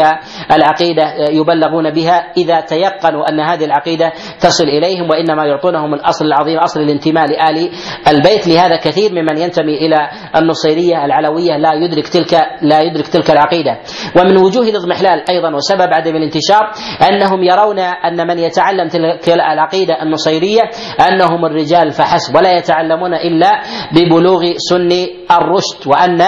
[0.52, 6.80] العقيدة يبلغون بها إذا تيقنوا أن هذه العقيدة تصل إليهم وإنما يعطونهم الأصل العظيم أصل
[6.80, 7.72] الانتماء لآل
[8.08, 8.47] البيت.
[8.47, 13.80] لهذا كثير ممن ينتمي إلى النصيرية العلوية لا يدرك تلك لا يدرك تلك العقيدة.
[14.18, 16.72] ومن وجوه الاضمحلال أيضا وسبب عدم الانتشار
[17.10, 20.62] أنهم يرون أن من يتعلم تلك العقيدة النصيرية
[21.08, 23.62] أنهم الرجال فحسب ولا يتعلمون إلا
[23.94, 24.92] ببلوغ سن
[25.32, 26.22] الرشد وأن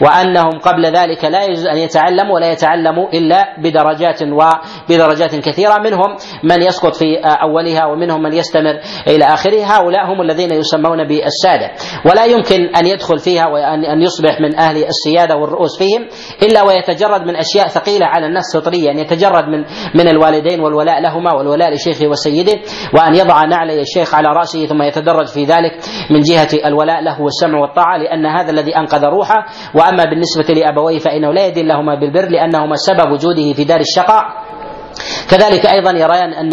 [0.00, 5.78] وأنهم قبل ذلك لا يجوز أن يتعلموا ولا يتعلموا إلا بدرجات وبدرجات كثيرة.
[5.78, 11.70] منهم من يسقط في أولها ومنهم من يستمر إلى آخره هؤلاء هم الذين يسمون بالسادة.
[12.10, 16.08] ولا يمكن أن يدخل فيها وأن يصبح من أهل السيادة والرؤوس فيهم
[16.42, 21.34] إلا ويتجرد من أشياء ثقيلة على النفس فطرية أن يتجرد من من الوالدين والولاء لهما
[21.34, 22.52] والولاء لشيخه وسيده
[22.94, 25.72] وأن يضع نعلي الشيخ على رأسه ثم يتدرج في ذلك
[26.10, 29.44] من جهة الولاء له والسمع والطاعة لأن هذا الذي أنقذ روحه.
[29.74, 34.24] وأما بالنسبة لأبويه فإنه لا يدين لهما بالبر لأنهما سبب وجوده في دار الشقاء.
[35.30, 36.52] كذلك أيضا يرون ان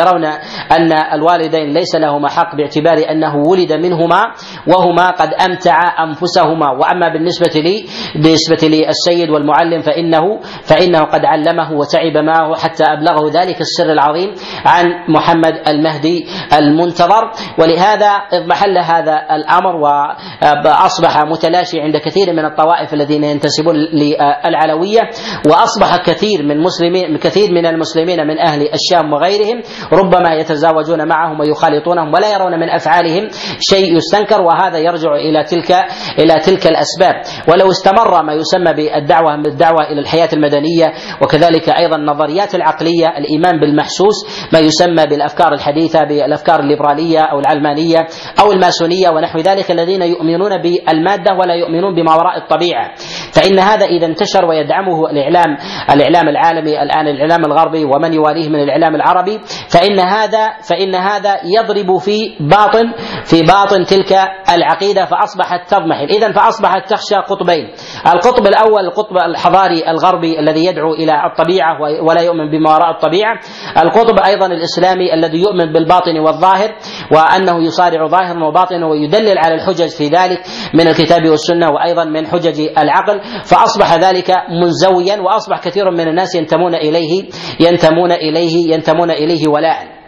[0.00, 0.24] يرون
[0.72, 4.22] أن الوالدين ليس لهما حق باعتبار أنه ولد منهما
[4.66, 6.70] وهما قد امتعا أنفسهما.
[6.80, 13.60] وأما بالنسبة لي بالنسبة للسيد والمعلم فانه فإنه قد علمه وتعب معه حتى أبلغه ذلك
[13.60, 14.34] السر العظيم
[14.66, 16.26] عن محمد المهدي
[16.58, 17.30] المنتظر.
[17.58, 25.00] ولهذا اضمحل هذا الأمر وأصبح متلاشي عند كثير من الطوائف الذين ينتسبون للعلوية
[25.46, 29.62] وأصبح كثير من مسلمين كثير من المسلمين من أهل الشام وغيرهم
[29.92, 33.28] ربما يتزاوجون معهم ويخالطونهم ولا يرون من أفعالهم
[33.60, 35.70] شيء يستنكر وهذا يرجع إلى تلك
[36.18, 37.14] إلى تلك الأسباب.
[37.48, 44.48] ولو استمر ما يسمى بالدعوة بالدعوة إلى الحياة المدنية وكذلك أيضا النظريات العقلية الإيمان بالمحسوس
[44.52, 48.06] ما يسمى بالأفكار الحديثة بالأفكار الليبرالية أو العلمانية
[48.40, 52.90] أو الماسونية ونحو ذلك الذين يؤمنون بالمادة ولا يؤمنون بما وراء الطبيعة.
[53.32, 55.56] فإن هذا إذا انتشر ويدعمه الإعلام
[55.90, 61.98] الإعلام العالمي الآن الإعلام الغربي ومن يواليه من الإعلام العربي فإن هذا فإن هذا يضرب
[61.98, 62.92] في باطن
[63.24, 64.12] في باطن تلك
[64.54, 66.10] العقيدة فأصبحت تضمحل.
[66.10, 67.68] اذا فأصبحت تخشى قطبين.
[68.12, 73.40] القطب الأول القطب الحضاري الغربي الذي يدعو إلى الطبيعة ولا يؤمن بما وراء الطبيعة.
[73.82, 76.74] القطب أيضا الإسلامي الذي يؤمن بالباطن والظاهر
[77.12, 80.40] وأنه يصارع ظاهرا وباطنا ويدلل على الحجج في ذلك
[80.74, 83.20] من الكتاب والسنة وأيضا من حجج العقل.
[83.44, 87.24] فأصبح ذلك منزويا وأصبح كثير من الناس ينتمون إليه
[87.68, 89.98] ينتمون اليه ينتمون إليه ولاء.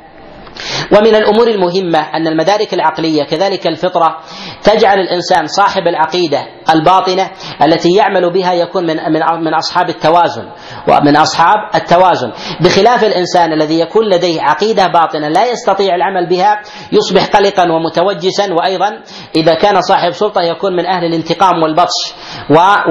[0.93, 4.19] ومن الأمور المهمة أن المدارك العقلية كذلك الفطرة
[4.63, 7.31] تجعل الإنسان صاحب العقيدة الباطنة
[7.63, 10.45] التي يعمل بها يكون من من من أصحاب التوازن
[10.89, 12.33] ومن أصحاب التوازن.
[12.61, 16.61] بخلاف الإنسان الذي يكون لديه عقيدة باطنة لا يستطيع العمل بها
[16.93, 18.91] يصبح قلقا ومتوجسا وأيضا
[19.37, 22.15] إذا كان صاحب سلطة يكون من أهل الانتقام والبطش.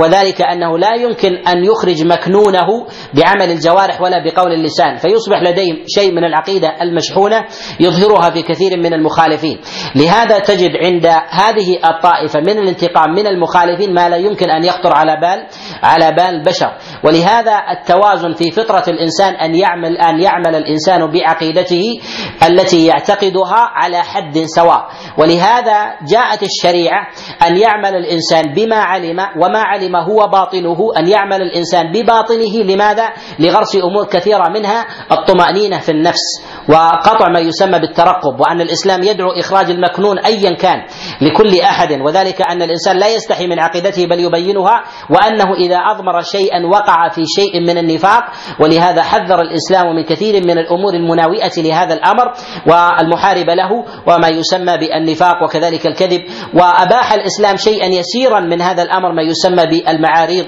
[0.02, 2.68] وذلك أنه لا يمكن أن يخرج مكنونه
[3.14, 7.46] بعمل الجوارح ولا بقول اللسان فيصبح لديه شيء من العقيدة المشحونة
[7.80, 9.62] يظهرها في كثير من المخالفين.
[9.96, 11.59] لهذا تجد عند هذه
[11.90, 15.48] الطائفة من الانتقام من المخالفين ما لا يمكن أن يخطر على بال
[15.84, 22.00] على بال البشر ولهذا التوازن في فطرة الإنسان أن يعمل أن يعمل الإنسان بعقيدته
[22.48, 24.88] التي يعتقدها على حد سواء.
[25.18, 27.08] ولهذا جاءت الشريعة
[27.48, 32.64] أن يعمل الإنسان بما علم وما علم هو باطنه أن يعمل الإنسان بباطنه.
[32.64, 39.30] لماذا؟ لغرس أمور كثيرة منها الطمأنينة في النفس وقطع ما يسمى بالترقب وأن الإسلام يدعو
[39.32, 40.78] إخراج المكنون أيا كان
[41.22, 46.22] لكل كل أحد وذلك أن الإنسان لا يستحي من عقيدته بل يبينها وأنه إذا أضمر
[46.22, 48.24] شيئا وقع في شيء من النفاق
[48.60, 52.32] ولهذا حذر الإسلام من كثير من الأمور المناوئة لهذا الأمر
[52.68, 53.72] والمحاربه له
[54.08, 56.22] وما يسمى بالنفاق وكذلك الكذب
[56.54, 60.46] وأباح الإسلام شيئا يسيرا من هذا الأمر ما يسمى بالمعاريض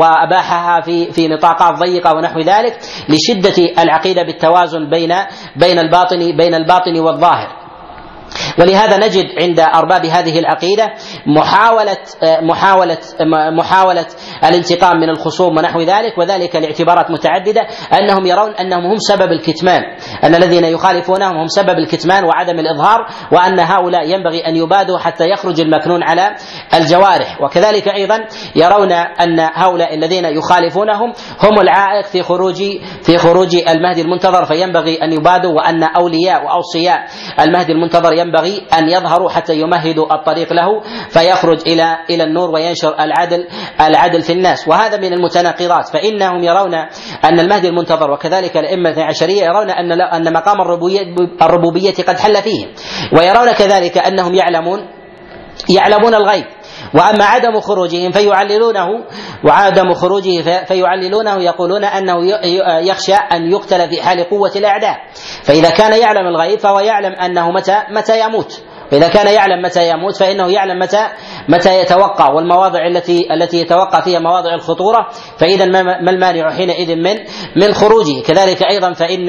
[0.00, 5.12] وأباحها في في نطاقات ضيقة ونحو ذلك لشدة العقيدة بالتوازن بين
[5.56, 7.61] بين الباطن بين الباطن والظاهر.
[8.58, 10.86] ولهذا نجد عند أرباب هذه العقيدة
[11.26, 11.98] محاولة
[12.42, 12.98] محاولة
[13.56, 14.06] محاولة
[14.44, 17.60] الانتقام من الخصوم ونحو ذلك وذلك لاعتبارات متعددة
[18.00, 19.82] أنهم يرون أنهم هم سبب الكتمان
[20.24, 25.60] أن الذين يخالفونهم هم سبب الكتمان وعدم الإظهار وأن هؤلاء ينبغي أن يبادوا حتى يخرج
[25.60, 26.34] المكنون على
[26.74, 27.40] الجوارح.
[27.42, 28.18] وكذلك أيضا
[28.56, 32.62] يرون أن هؤلاء الذين يخالفونهم هم العائق في خروج
[33.02, 37.06] في خروج المهدي المنتظر فينبغي أن يبادوا وأن أولياء وأوصياء
[37.40, 40.68] المهدي المنتظر ينبغي أن يظهروا حتى يمهدوا الطريق له
[41.10, 43.46] فيخرج إلى إلى النور وينشر العدل
[43.80, 44.68] العدل في الناس.
[44.68, 45.88] وهذا من المتناقضات.
[45.88, 46.74] فإنهم يرون
[47.24, 50.60] أن المهدي المنتظر وكذلك الأئمة العشرية يرون أن أن مقام
[51.42, 52.68] الربوبية قد حل فيهم
[53.18, 54.80] ويرون كذلك أنهم يعلمون
[55.68, 56.44] يعلمون الغيب.
[56.94, 58.86] وأما عدم خروجهم فيعللونه
[59.44, 62.16] وعدم خروجه فيعللونه يقولون أنه
[62.88, 64.96] يخشى أن يقتل في حال قوة الأعداء.
[65.44, 68.62] فإذا كان يعلم الغيب فهو يعلم أنه متى متى يموت.
[68.92, 71.08] فإذا كان يعلم متى يموت فإنه يعلم متى
[71.48, 77.16] متى يتوقع والمواضع التي التي يتوقع فيها مواضع الخطورة فإذا ما المانع حينئذ من
[77.56, 78.22] من خروجه.
[78.26, 79.26] كذلك أيضا فإن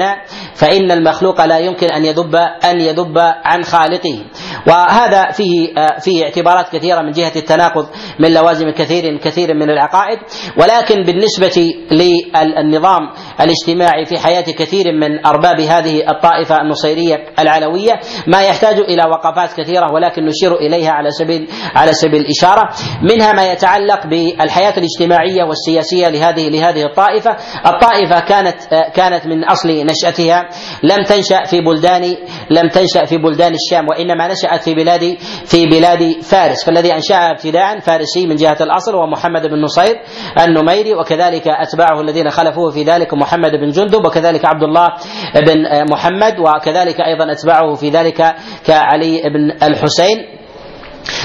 [0.54, 4.24] فإن المخلوق لا يمكن أن يذب أن يذب عن خالقه.
[4.68, 7.86] وهذا فيه فيه اعتبارات كثيرة من جهة التناقض
[8.18, 10.18] من لوازم كثير كثير من العقائد.
[10.58, 13.00] ولكن بالنسبة للنظام
[13.40, 17.92] الاجتماعي في حياة كثير من أرباب هذه الطائفة النصيرية العلوية
[18.26, 22.68] ما يحتاج إلى وقفات كثيرة ولكن نشير إليها على سبيل على سبيل الإشارة.
[23.02, 27.36] منها ما يتعلق بالحياة الاجتماعية والسياسية لهذه لهذه الطائفة.
[27.66, 28.56] الطائفة كانت
[28.94, 30.48] كانت من أصل نشأتها.
[30.82, 32.16] لم تنشأ في بلدان
[32.50, 36.64] لم تنشأ في بلدان الشام وإنما نشأت في بلاد في بلاد فارس.
[36.64, 40.00] فالذي أنشأها ابتداء فارسي من جهة الأصل هو محمد بن نصير
[40.40, 44.88] النميري وكذلك أتباعه الذين خلفوه في ذلك محمد بن جندب وكذلك عبد الله
[45.34, 48.34] بن محمد وكذلك أيضا أتباعه في ذلك
[48.66, 50.33] كعلي بن الحسين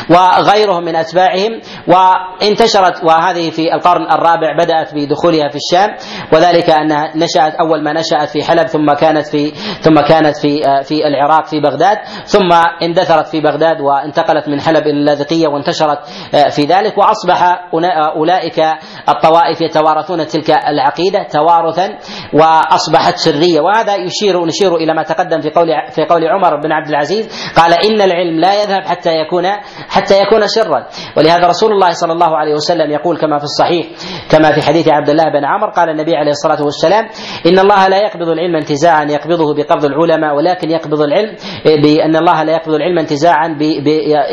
[0.10, 5.96] وغيرهم من أتباعهم وانتشرت وهذه في القرن الرابع بدأت بدخولها في الشام
[6.34, 9.52] وذلك انها نشأت أول ما نشأت في حلب ثم كانت في
[9.82, 12.52] ثم كانت في في العراق في بغداد ثم
[12.82, 16.00] اندثرت في بغداد وانتقلت من حلب إلى اللاذقية وانتشرت
[16.56, 17.70] في ذلك وأصبح
[18.16, 18.60] أولئك
[19.10, 21.90] الطوائف يتوارثون تلك العقيدة توارثا
[22.34, 26.90] وأصبحت سرية وهذا يشير نشير إلى ما تقدم في قول في قول عمر بن عبد
[26.90, 29.46] العزيز قال إن العلم لا يذهب حتى يكون
[29.90, 30.86] حتى يكون سرا
[31.18, 33.88] ولهذا رسول الله صلى الله عليه وسلم يقول كما في الصحيح
[34.32, 37.04] كما في حديث عبد الله بن عمر قال النبي عليه الصلاة والسلام
[37.48, 41.36] إن الله لا يقبض العلم انتزاعا يقبضه بقبض العلماء ولكن يقبض العلم
[41.84, 43.48] بأن الله لا يقبض العلم انتزاعا.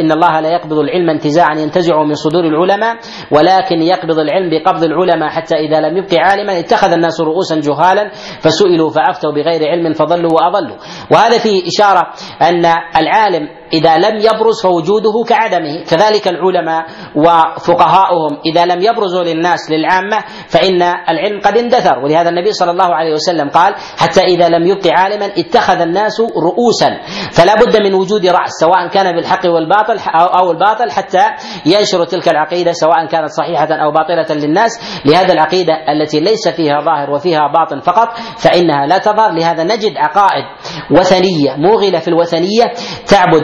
[0.01, 2.97] إن الله لا يقبض العلم انتزاعا ينتزعه من صدور العلماء
[3.31, 8.11] ولكن يقبض العلم بقبض العلماء حتى إذا لم يبق عالما اتخذ الناس رؤوسا جهالا
[8.41, 10.77] فسئلوا فأفتوا بغير علم فضلوا وأضلوا
[11.11, 12.03] وهذا فيه إشارة
[12.43, 12.65] أن
[12.97, 20.83] العالم إذا لم يبرز فوجوده كعدمه كذلك العلماء وفقهاؤهم إذا لم يبرزوا للناس للعامة فإن
[20.83, 21.99] العلم قد اندثر.
[21.99, 27.01] ولهذا النبي صلى الله عليه وسلم قال حتى إذا لم يبق عالما اتخذ الناس رؤوسا.
[27.33, 29.99] فلا بد من وجود رأس سواء كان بالحق والباطل
[30.41, 31.23] أو الباطل حتى
[31.67, 35.03] ينشر تلك العقيدة سواء كانت صحيحة أو باطلة للناس.
[35.07, 38.09] لهذا العقيدة التي ليس فيها ظاهر وفيها باطن فقط
[38.39, 39.33] فإنها لا تظهر.
[39.33, 40.45] لهذا نجد عقائد
[40.91, 42.65] وثنية موغلة في الوثنية
[43.09, 43.43] تعبد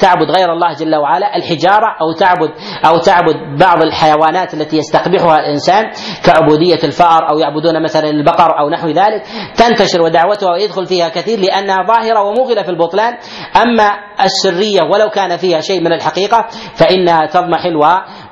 [0.00, 2.50] تعبد غير الله جل وعلا الحجارة أو تعبد
[2.86, 5.90] أو تعبد بعض الحيوانات التي يستقبحها الإنسان
[6.24, 9.22] كعبودية الفأر أو يعبدون مثلا البقر أو نحو ذلك.
[9.56, 13.14] تنتشر ودعوتها ويدخل فيها كثير لأنها ظاهرة وموغله في البطلان.
[13.62, 13.90] أما
[14.24, 17.76] السرية ولو كان فيها شيء من الحقيقة فإنها تضمحل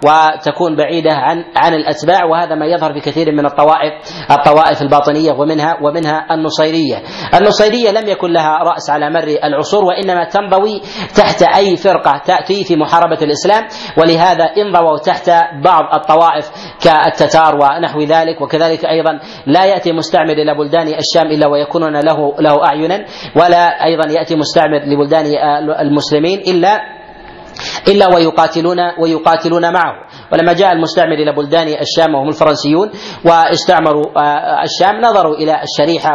[0.06, 3.92] وتكون بعيدة عن عن الأتباع وهذا ما يظهر في كثير من الطوائف
[4.30, 7.02] الطوائف الباطنية ومنها ومنها النصيرية.
[7.34, 10.80] النصيرية لم يكن لها رأس على مر العصور وإنما تنضوي
[11.16, 13.66] تحت أي فرقة تأتي في محاربة الإسلام.
[13.98, 15.30] ولهذا انضووا تحت
[15.64, 16.50] بعض الطوائف
[16.84, 18.40] كالتتار ونحو ذلك.
[18.40, 23.04] وكذلك أيضا لا يأتي مستعمر إلى بلدان الشام إلا ويكونون له له أعينا
[23.36, 25.24] ولا أيضا يأتي مستعمر لبلدان
[25.80, 26.99] المسلمين إلا
[27.88, 29.94] إلا ويقاتلون ويقاتلون معه.
[30.32, 32.90] ولما جاء المستعمر إلى بلدان الشام وهم الفرنسيون
[33.24, 34.04] واستعمروا
[34.62, 36.10] الشام نظروا إلى الشريحة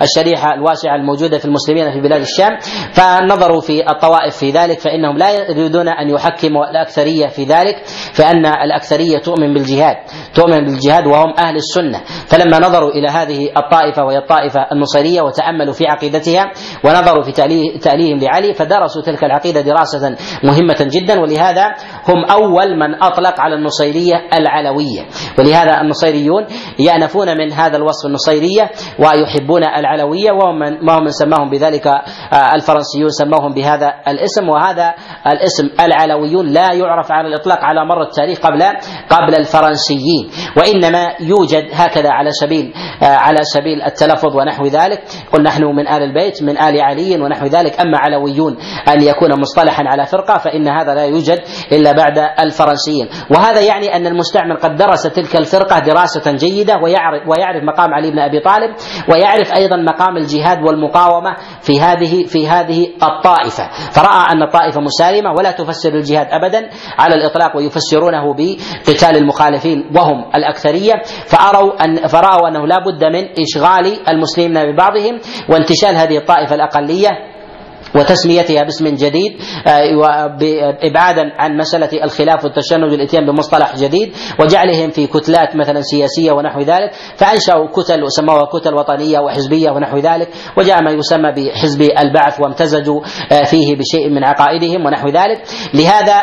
[0.00, 2.58] والشريحة الواسعة الموجودة في المسلمين في بلاد الشام
[2.92, 7.82] فنظروا في الطوائف في ذلك فإنهم لا يريدون أن يحكموا الأكثرية في ذلك
[8.14, 9.96] فإن الأكثرية تؤمن بالجهاد
[10.34, 12.00] تؤمن بالجهاد وهم أهل السنة.
[12.26, 16.52] فلما نظروا إلى هذه الطائفة وهي الطائفة النصيرية وتأملوا في عقيدتها
[16.84, 17.32] ونظروا في
[17.78, 21.66] تأليهم لعلي فدرسوا تلك العقيدة دراسة مهمة جدا ولهذا
[22.08, 25.06] هم أول من أطلق على النصيرية العلوية.
[25.38, 26.46] ولهذا النصيريون
[26.78, 33.08] يأنفون من هذا الوصف النصيرية ويحبون العلوية وهم من, وهم من سماهم بذلك آه، الفرنسيون
[33.08, 34.48] سموهم بهذا الاسم.
[34.48, 34.94] وهذا
[35.26, 38.62] الاسم العلويون لا يعرف على الإطلاق على مر التاريخ قبل
[39.10, 40.30] قبل الفرنسيين.
[40.56, 45.02] وإنما يوجد هكذا على سبيل آه، على سبيل التلفظ ونحو ذلك.
[45.32, 47.80] قل نحن من آل البيت من آل علي ونحو ذلك.
[47.80, 48.56] أما علويون
[48.88, 51.38] أن يكون مصطلحا على فرقة فإن هذا لا يوجد
[51.72, 53.08] إلا بعد الفرنسيين.
[53.30, 58.18] وهذا يعني أن المستعمر قد درس تلك الفرقة دراسة جيدة ويعرف ويعرف مقام علي بن
[58.18, 58.74] أبي طالب
[59.08, 63.70] ويعرف أيضا مقام الجهاد والمقاومة في هذه في هذه الطائفة.
[63.92, 66.68] فرأى أن الطائفة مسالمة ولا تفسر الجهاد ابدا
[66.98, 70.92] على الإطلاق ويفسرونه بقتال المخالفين وهم الأكثرية.
[71.26, 77.08] فأروا ان فرأوا أنه لا بد من إشغال المسلمين ببعضهم وانتشال هذه الطائفة الأقلية
[77.94, 79.32] وتسميتها باسم جديد
[79.66, 80.36] آه،
[80.82, 86.90] إبعادا عن مسألة الخلاف والتشنج والإتيان بمصطلح جديد وجعلهم في كتلات مثلا سياسية ونحو ذلك
[87.16, 90.28] فأنشأوا كتل وسموها كتل وطنية وحزبية ونحو ذلك
[90.58, 93.00] وجاء ما يسمى بحزب البعث وامتزجوا
[93.32, 95.42] آه، فيه بشيء من عقائدهم ونحو ذلك.
[95.74, 96.14] لهذا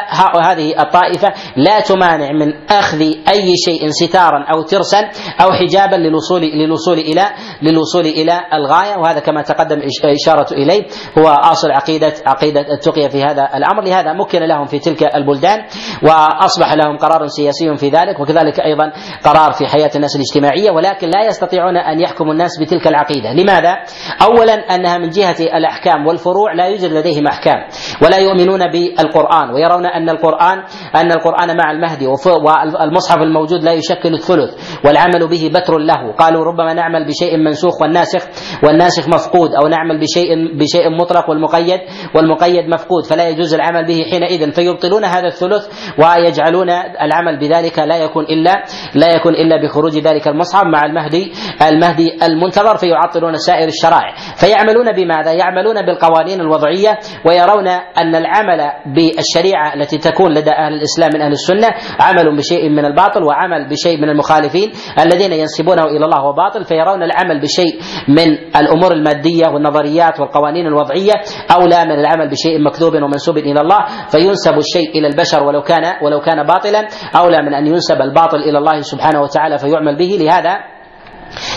[0.44, 5.00] هذه الطائفة لا تمانع من أخذ أي شيء ستارا أو ترسا
[5.42, 7.26] أو حجابا للوصول للوصول إلى
[7.62, 9.82] للوصول إلى الغاية وهذا كما تقدم
[10.22, 10.82] إشارة إليه
[11.18, 13.84] هو آصل عقيده عقيدة التقيه في هذا الأمر.
[13.84, 15.59] لهذا مكن لهم في تلك البلدان
[16.03, 18.91] وأصبح لهم قرار سياسي في ذلك وكذلك أيضا
[19.24, 23.34] قرار في حياة الناس الاجتماعية ولكن لا يستطيعون أن يحكموا الناس بتلك العقيدة.
[23.34, 23.78] لماذا؟
[24.22, 27.57] اولا أنها من جهة الأحكام والفروع لا يوجد لديهم أحكام
[28.03, 30.57] ولا يؤمنون بالقرآن ويرون أن القران
[30.95, 36.12] أن القرآن مع المهدي والمصحف الموجود لا يشكل الثلث والعمل به بتر له.
[36.12, 38.22] قالوا ربما نعمل بشيء منسوخ والناسخ
[38.64, 41.80] والناسخ مفقود أو نعمل بشيء بشيء مطلق والمقيد
[42.16, 44.52] والمقيد مفقود فلا يجوز العمل به حينئذ.
[44.52, 46.70] فيبطلون هذا الثلث ويجعلون
[47.02, 48.64] العمل بذلك لا يكون الا
[48.95, 51.32] لا يكون إلا بخروج ذلك المصحف مع المهدي
[51.72, 54.16] المهدي المنتظر فيعطلون سائر الشرائع.
[54.36, 61.22] فيعملون بماذا؟ يعملون بالقوانين الوضعية ويرون أن العمل بالشريعة التي تكون لدى أهل الإسلام من
[61.22, 61.68] أهل السنة
[61.99, 66.66] عمل بشيء من الباطل وعمل بشيء من المخالفين الذين ينسبونه إلى الله وباطل.
[66.66, 71.14] فيرون العمل بشيء من الأمور المادية والنظريات والقوانين الوضعية
[71.56, 73.80] اولى من العمل بشيء مكذوب ومنسوب إلى الله
[74.12, 78.58] فينسب الشيء إلى البشر ولو كان ولو كان باطلا اولى من أن ينسب الباطل إلى
[78.58, 80.18] الله سبحانه وتعالى فيعمل به.
[80.22, 80.71] لهذا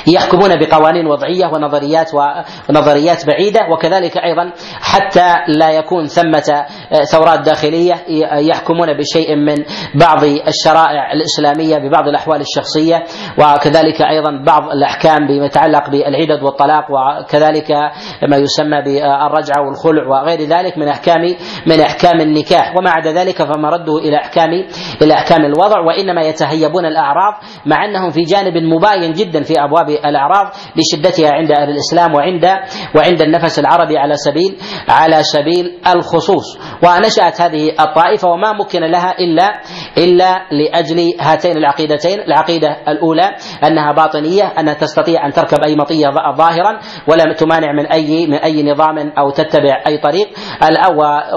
[0.07, 2.11] يحكمون بقوانين وضعية ونظريات
[2.69, 6.65] ونظريات بعيدة وكذلك أيضا حتى لا يكون ثمة
[7.11, 7.95] ثورات داخلية
[8.39, 9.57] يحكمون بشيء من
[9.95, 13.05] بعض الشرائع الإسلامية ببعض الأحوال الشخصية
[13.39, 17.71] وكذلك أيضا بعض الأحكام بما يتعلق بالعدد والطلاق وكذلك
[18.29, 21.21] ما يسمى بالرجعة والخلع وغير ذلك من أحكام
[21.67, 22.77] من أحكام النكاح.
[22.77, 24.49] وما عدا ذلك فمرده إلى أحكام
[25.03, 27.35] إلى أحكام الوضع وإنما يتهيبون الأعراض
[27.67, 30.47] مع أنهم في جانب مباين جدا في أبواب الأعراض
[30.77, 32.45] لشدتها عند أهل الإسلام وعند
[32.97, 34.57] وعند النفس العربي على سبيل
[34.89, 36.59] على سبيل الخصوص.
[36.83, 39.49] ونشأت هذه الطائفة وما مكن لها إلا
[39.99, 42.21] إلا لأجل هاتين العقيدتين.
[42.21, 43.31] العقيدة الأولى
[43.65, 46.07] أنها باطنية أنها تستطيع أن تركب أي مطية
[46.37, 50.29] ظاهرا ولا تمانع من أي من أي نظام أو تتبع أي طريق.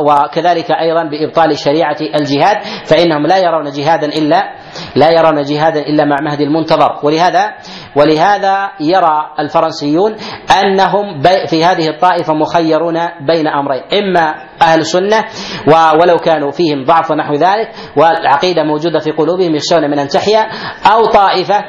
[0.08, 4.44] وكذلك أيضا بإبطال شريعة الجهاد فإنهم لا يرون جهادا إلا
[4.96, 7.00] لا يرون جهادا إلا مع مهدي المنتظر.
[7.04, 7.54] ولهذا
[7.96, 10.16] ولهذا يرى الفرنسيون
[10.64, 12.98] أنهم في هذه الطائفة مخيرون
[13.28, 13.82] بين أمرين.
[13.94, 15.24] إما أهل السنة
[16.02, 20.42] ولو كانوا فيهم ضعف ونحو ذلك والعقيدة موجودة في قلوبهم يخشون من أن تحيا
[20.94, 21.64] أو طائفة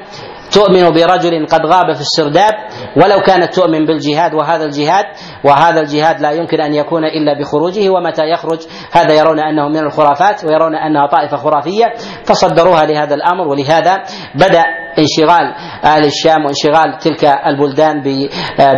[0.52, 2.52] تؤمن برجل قد غاب في السرداب
[2.96, 5.04] ولو كانت تؤمن بالجهاد وهذا الجهاد
[5.44, 8.58] وهذا الجهاد لا يمكن أن يكون إلا بخروجه ومتى يخرج؟
[8.92, 11.86] هذا يرون أنه من الخرافات ويرون أنها طائفة خرافية
[12.24, 14.02] فصدروها لهذا الأمر ولهذا
[14.34, 14.64] بدأ
[14.98, 18.02] انشغال أهل الشام وانشغال تلك البلدان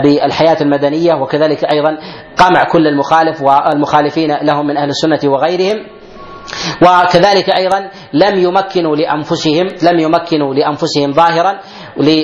[0.02, 1.98] بالحياة المدنية وكذلك أيضا
[2.36, 5.99] قمع كل المخالف والمخالفين لهم من أهل السنة وغيرهم.
[6.82, 11.60] وكذلك أيضا لم يمكنوا لانفسهم لم يمكنوا لأنفسهم ظاهرا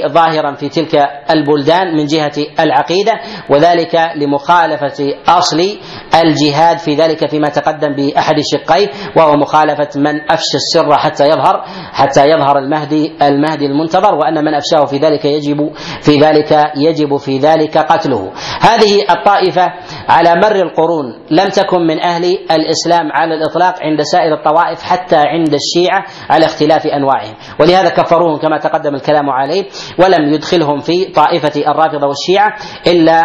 [0.08, 3.12] ظاهرا في تلك البلدان من جهة العقيدة
[3.50, 5.78] وذلك لمخالفة أصل
[6.24, 12.24] الجهاد في ذلك فيما تقدم بأحد شقيه وهو مخالفة من أفشى السر حتى يظهر حتى
[12.28, 15.70] يظهر المهدي المهدي المنتظر وأن من أفشاه في ذلك يجب
[16.02, 18.32] في ذلك يجب في ذلك قتله.
[18.60, 19.72] هذه الطائفة
[20.08, 25.54] على مر القرون لم تكن من أهل الإسلام على الإطلاق عند سائر الطوائف حتى عند
[25.54, 29.65] الشيعة على اختلاف أنواعهم ولهذا كفروهم كما تقدم الكلام عليه
[29.98, 32.56] ولم يدخلهم في طائفة الرافضة والشيعة
[32.86, 33.22] إلا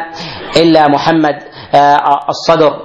[0.58, 1.36] إلا محمد
[1.76, 1.98] آه،
[2.30, 2.80] الصدر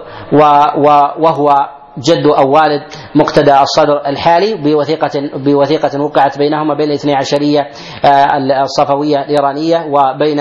[1.19, 2.83] وهو جد أو والد
[3.15, 7.61] مقتدى الصدر الحالي بوثيقة بوثيقة وقعت بينهما بين الاثني عشرية
[8.05, 10.37] آه، الصفوية الإيرانية وبين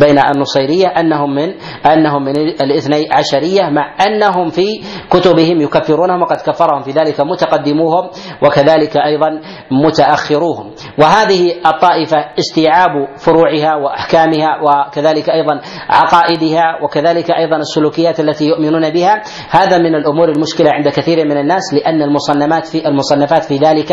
[0.00, 1.54] بين النصيرية أنهم من
[1.86, 4.66] أنهم من الاثني عشرية مع أنهم في
[5.10, 8.10] كتبهم يكفرونهم وقد كفرهم في ذلك متقدموهم
[8.46, 9.40] وكذلك أيضا
[9.70, 10.73] متأخروهم.
[10.98, 19.22] وهذه الطائفة استيعاب فروعها وأحكامها وكذلك أيضا عقائدها وكذلك أيضا السلوكيات التي يؤمنون بها.
[19.50, 23.92] هذا من الأمور المشكلة عند كثير من الناس لأن المصنفات في المصنفات في ذلك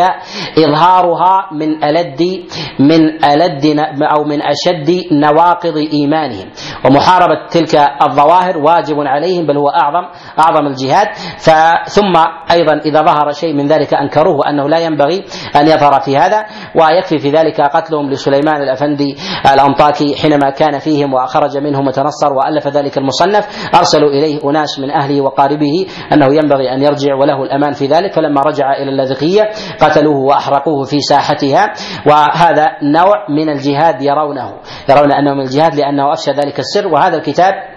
[0.58, 2.22] إظهارها من الد
[2.80, 3.78] من ألد
[4.16, 6.50] أو من أشد نواقض إيمانهم.
[6.84, 7.74] ومحاربة تلك
[8.08, 11.08] الظواهر واجب عليهم بل هو اعظم أعظم الجهاد.
[11.86, 12.16] ثم
[12.52, 15.24] أيضا إذا ظهر شيء من ذلك أنكروه وأنه لا ينبغي
[15.56, 16.44] أن يظهر في هذا.
[16.92, 19.16] ويكفي في ذلك قتلهم لسليمان الأفندي
[19.54, 23.68] الأنطاكي حينما كان فيهم وخرج منهم وتنصر وألف ذلك المصنف.
[23.74, 28.12] أرسلوا إليه أناس من أهله وقاربه أنه ينبغي أن يرجع وله الأمان في ذلك.
[28.12, 29.42] فلما رجع إلى اللاذقية
[29.80, 31.72] قتلوه وأحرقوه في ساحتها.
[32.06, 34.52] وهذا نوع من الجهاد يرونه
[34.90, 36.88] يرون أنه من الجهاد لأنه أفشى ذلك السر.
[36.88, 37.71] وهذا الكتاب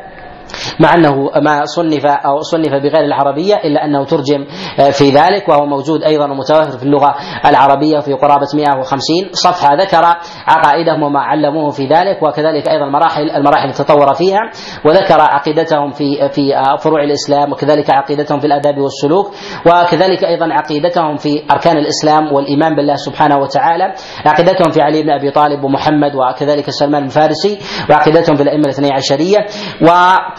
[0.80, 4.45] مع أنه ما صنف أو صنف بغير العربية إلا أنه ترجم
[4.80, 8.99] آه، في ذلك وهو موجود أيضا ومتوفر في اللغة العربية في قرابة 150
[9.32, 10.06] صفحة ذكر
[10.47, 14.39] عقائدهم وما علموه في ذلك وكذلك أيضا مراحل المراحل التطور فيها
[14.86, 19.32] وذكر عقيدتهم في في فروع الإسلام وكذلك عقيدتهم في الأداب والسلوك
[19.66, 23.93] وكذلك أيضا عقيدتهم في أركان الإسلام والإيمان بالله سبحانه وتعالى
[24.26, 29.38] عقيدتهم في علي بن أبي طالب ومحمد وكذلك سلمان الفارسي وعقيدتهم في الأئمة الاثني عشرية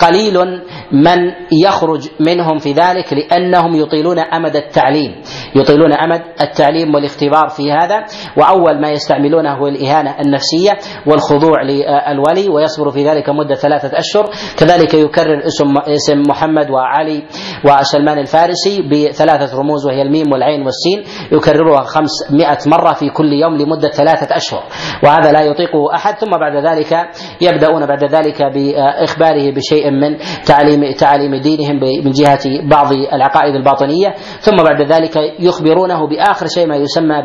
[0.07, 1.33] وقليل من
[1.65, 5.23] يخرج منهم في ذلك لأنهم يطيلون أمد التعليم.
[5.57, 8.05] يطيلون أمد التعليم والاختبار في هذا
[8.37, 10.73] وأول ما يستعملونه هو الإهانة النفسية
[11.07, 14.31] والخضوع للولي ويصبر في ذلك مدة ثلاثة أشهر.
[14.59, 17.23] كذلك يكرر اسم اسم محمد وعلي
[17.65, 21.03] وسلمان الفارسي بثلاثة رموز وهي الميم والعين والسين.
[21.33, 24.63] يكررها خمسمائة مرة في كل يوم لمدة ثلاثة أشهر.
[25.05, 26.15] وهذا لا يطيقه أحد.
[26.15, 27.09] ثم بعد ذلك
[27.41, 30.17] يبدأون بعد ذلك بإخباره بشيء من
[30.47, 36.77] تعليم تعاليم دينهم من جهة بعض العقائد الباطنية ثم بعد ذلك يخبرونه بآخر شيء ما
[36.77, 37.23] يسمى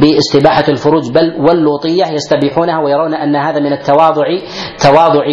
[0.00, 4.24] باستباحة الفروج بل واللوطية يستبيحونها ويرون أن هذا من التواضع
[4.84, 5.24] تواضع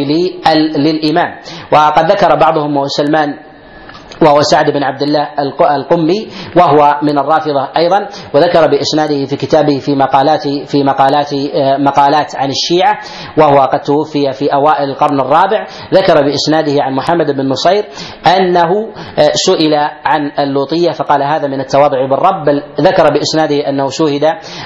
[0.78, 1.40] للإمام.
[1.74, 3.49] وقد ذكر بعضهم سلمان
[4.22, 5.28] وهو سعد بن عبد الله
[5.76, 12.36] القمي وهو من الرافضة أيضا وذكر بإسناده في كتابه في مقالات في مقالات آه، مقالات
[12.36, 13.00] عن الشيعة
[13.38, 15.66] وهو قد توفي في أوائل القرن الرابع.
[15.94, 17.86] ذكر بإسناده عن محمد بن نصير
[18.38, 18.70] أنه
[19.20, 19.74] آه، سئل
[20.06, 22.46] عن اللوطية فقال هذا من التواضع بالرب.
[22.46, 24.24] بل ذكر بإسناده أنه شهد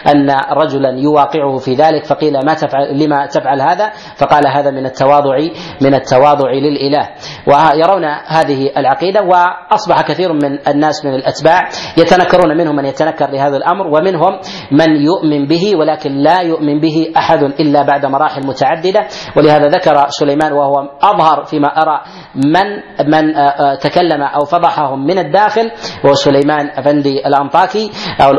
[0.07, 5.37] أن رجلا يواقعه في ذلك فقيل ما تفعل لما تفعل هذا؟ فقال هذا من التواضع
[5.81, 7.09] من التواضع للإله.
[7.47, 13.57] ويرون هذه العقيدة و واصبح كثير من الناس من الأتباع يتنكرون منهم من يتنكر لهذا
[13.57, 14.39] الأمر ومنهم
[14.71, 18.99] من يؤمن به ولكن لا يؤمن به أحد إلا بعد مراحل متعددة
[19.37, 22.01] ولهذا ذكر سليمان وهو أظهر فيما أرى
[22.35, 22.67] من
[23.07, 25.71] من آه، آه، تكلم أو فضحهم من الداخل
[26.05, 27.91] وهو سليمان أفندي الأنطاكي
[28.21, 28.31] أو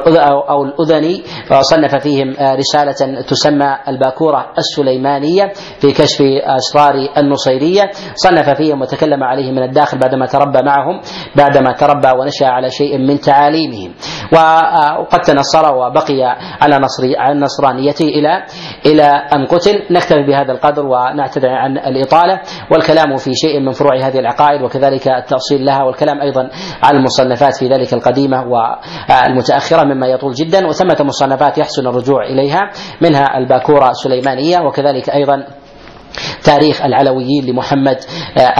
[0.50, 7.90] أو الأذني وصنف فيهم آه، رسالة تسمى الباكورة السليمانية في كشف أسرار النصيرية.
[8.14, 10.93] صنف فيهم وتكلم عليهم من الداخل بعدما تربى معهم.
[10.94, 11.00] معهم
[11.36, 13.94] بعدما تربى ونشأ على شيء من تعاليمهم.
[14.32, 16.22] وقد تنصر وبقي
[16.60, 18.44] على نصر على نصرانيته إلى
[18.86, 19.82] إلى أن قتل.
[19.90, 22.40] نكتفي بهذا القدر ونعتذر عن الإطالة.
[22.70, 26.50] والكلام في شيء من فروع هذه العقائد وكذلك التاصيل لها والكلام أيضا
[26.82, 30.66] على المصنفات في ذلك القديمة والمتأخرة مما يطول جدا.
[30.66, 32.70] وثمة مصنفات يحسن الرجوع إليها
[33.00, 35.46] منها الباكورة السليمانية وكذلك أيضا
[36.44, 37.96] تاريخ العلويين لمحمد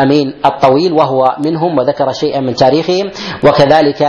[0.03, 3.11] أمين الطويل وهو منهم وذكر شيئا من تاريخهم.
[3.45, 4.03] وكذلك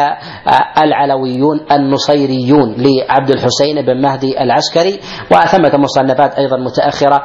[0.77, 4.99] العلويون النصيريون لعبد الحسين بن مهدي العسكري.
[5.31, 7.23] وثمة مصنفات أيضا متأخرة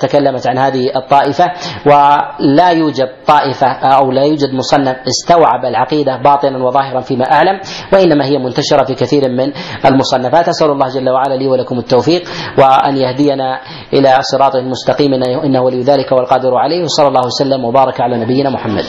[0.00, 1.44] تكلمت عن هذه الطائفة.
[1.86, 7.60] ولا يوجد طائفة أو لا يوجد مصنف استوعب العقيدة باطنا وظاهرا فيما أعلم.
[7.92, 9.52] وإنما هي منتشرة في كثير من
[9.84, 10.48] المصنفات.
[10.48, 12.22] أسأل الله جل وعلا لي ولكم التوفيق
[12.58, 13.60] وأن يهدينا
[13.92, 15.25] إلى صراط مستقيم.
[15.46, 18.84] إنه ولي ذلك والقادر عليه وصلى الله وسلم وبارك على نبينا محمد.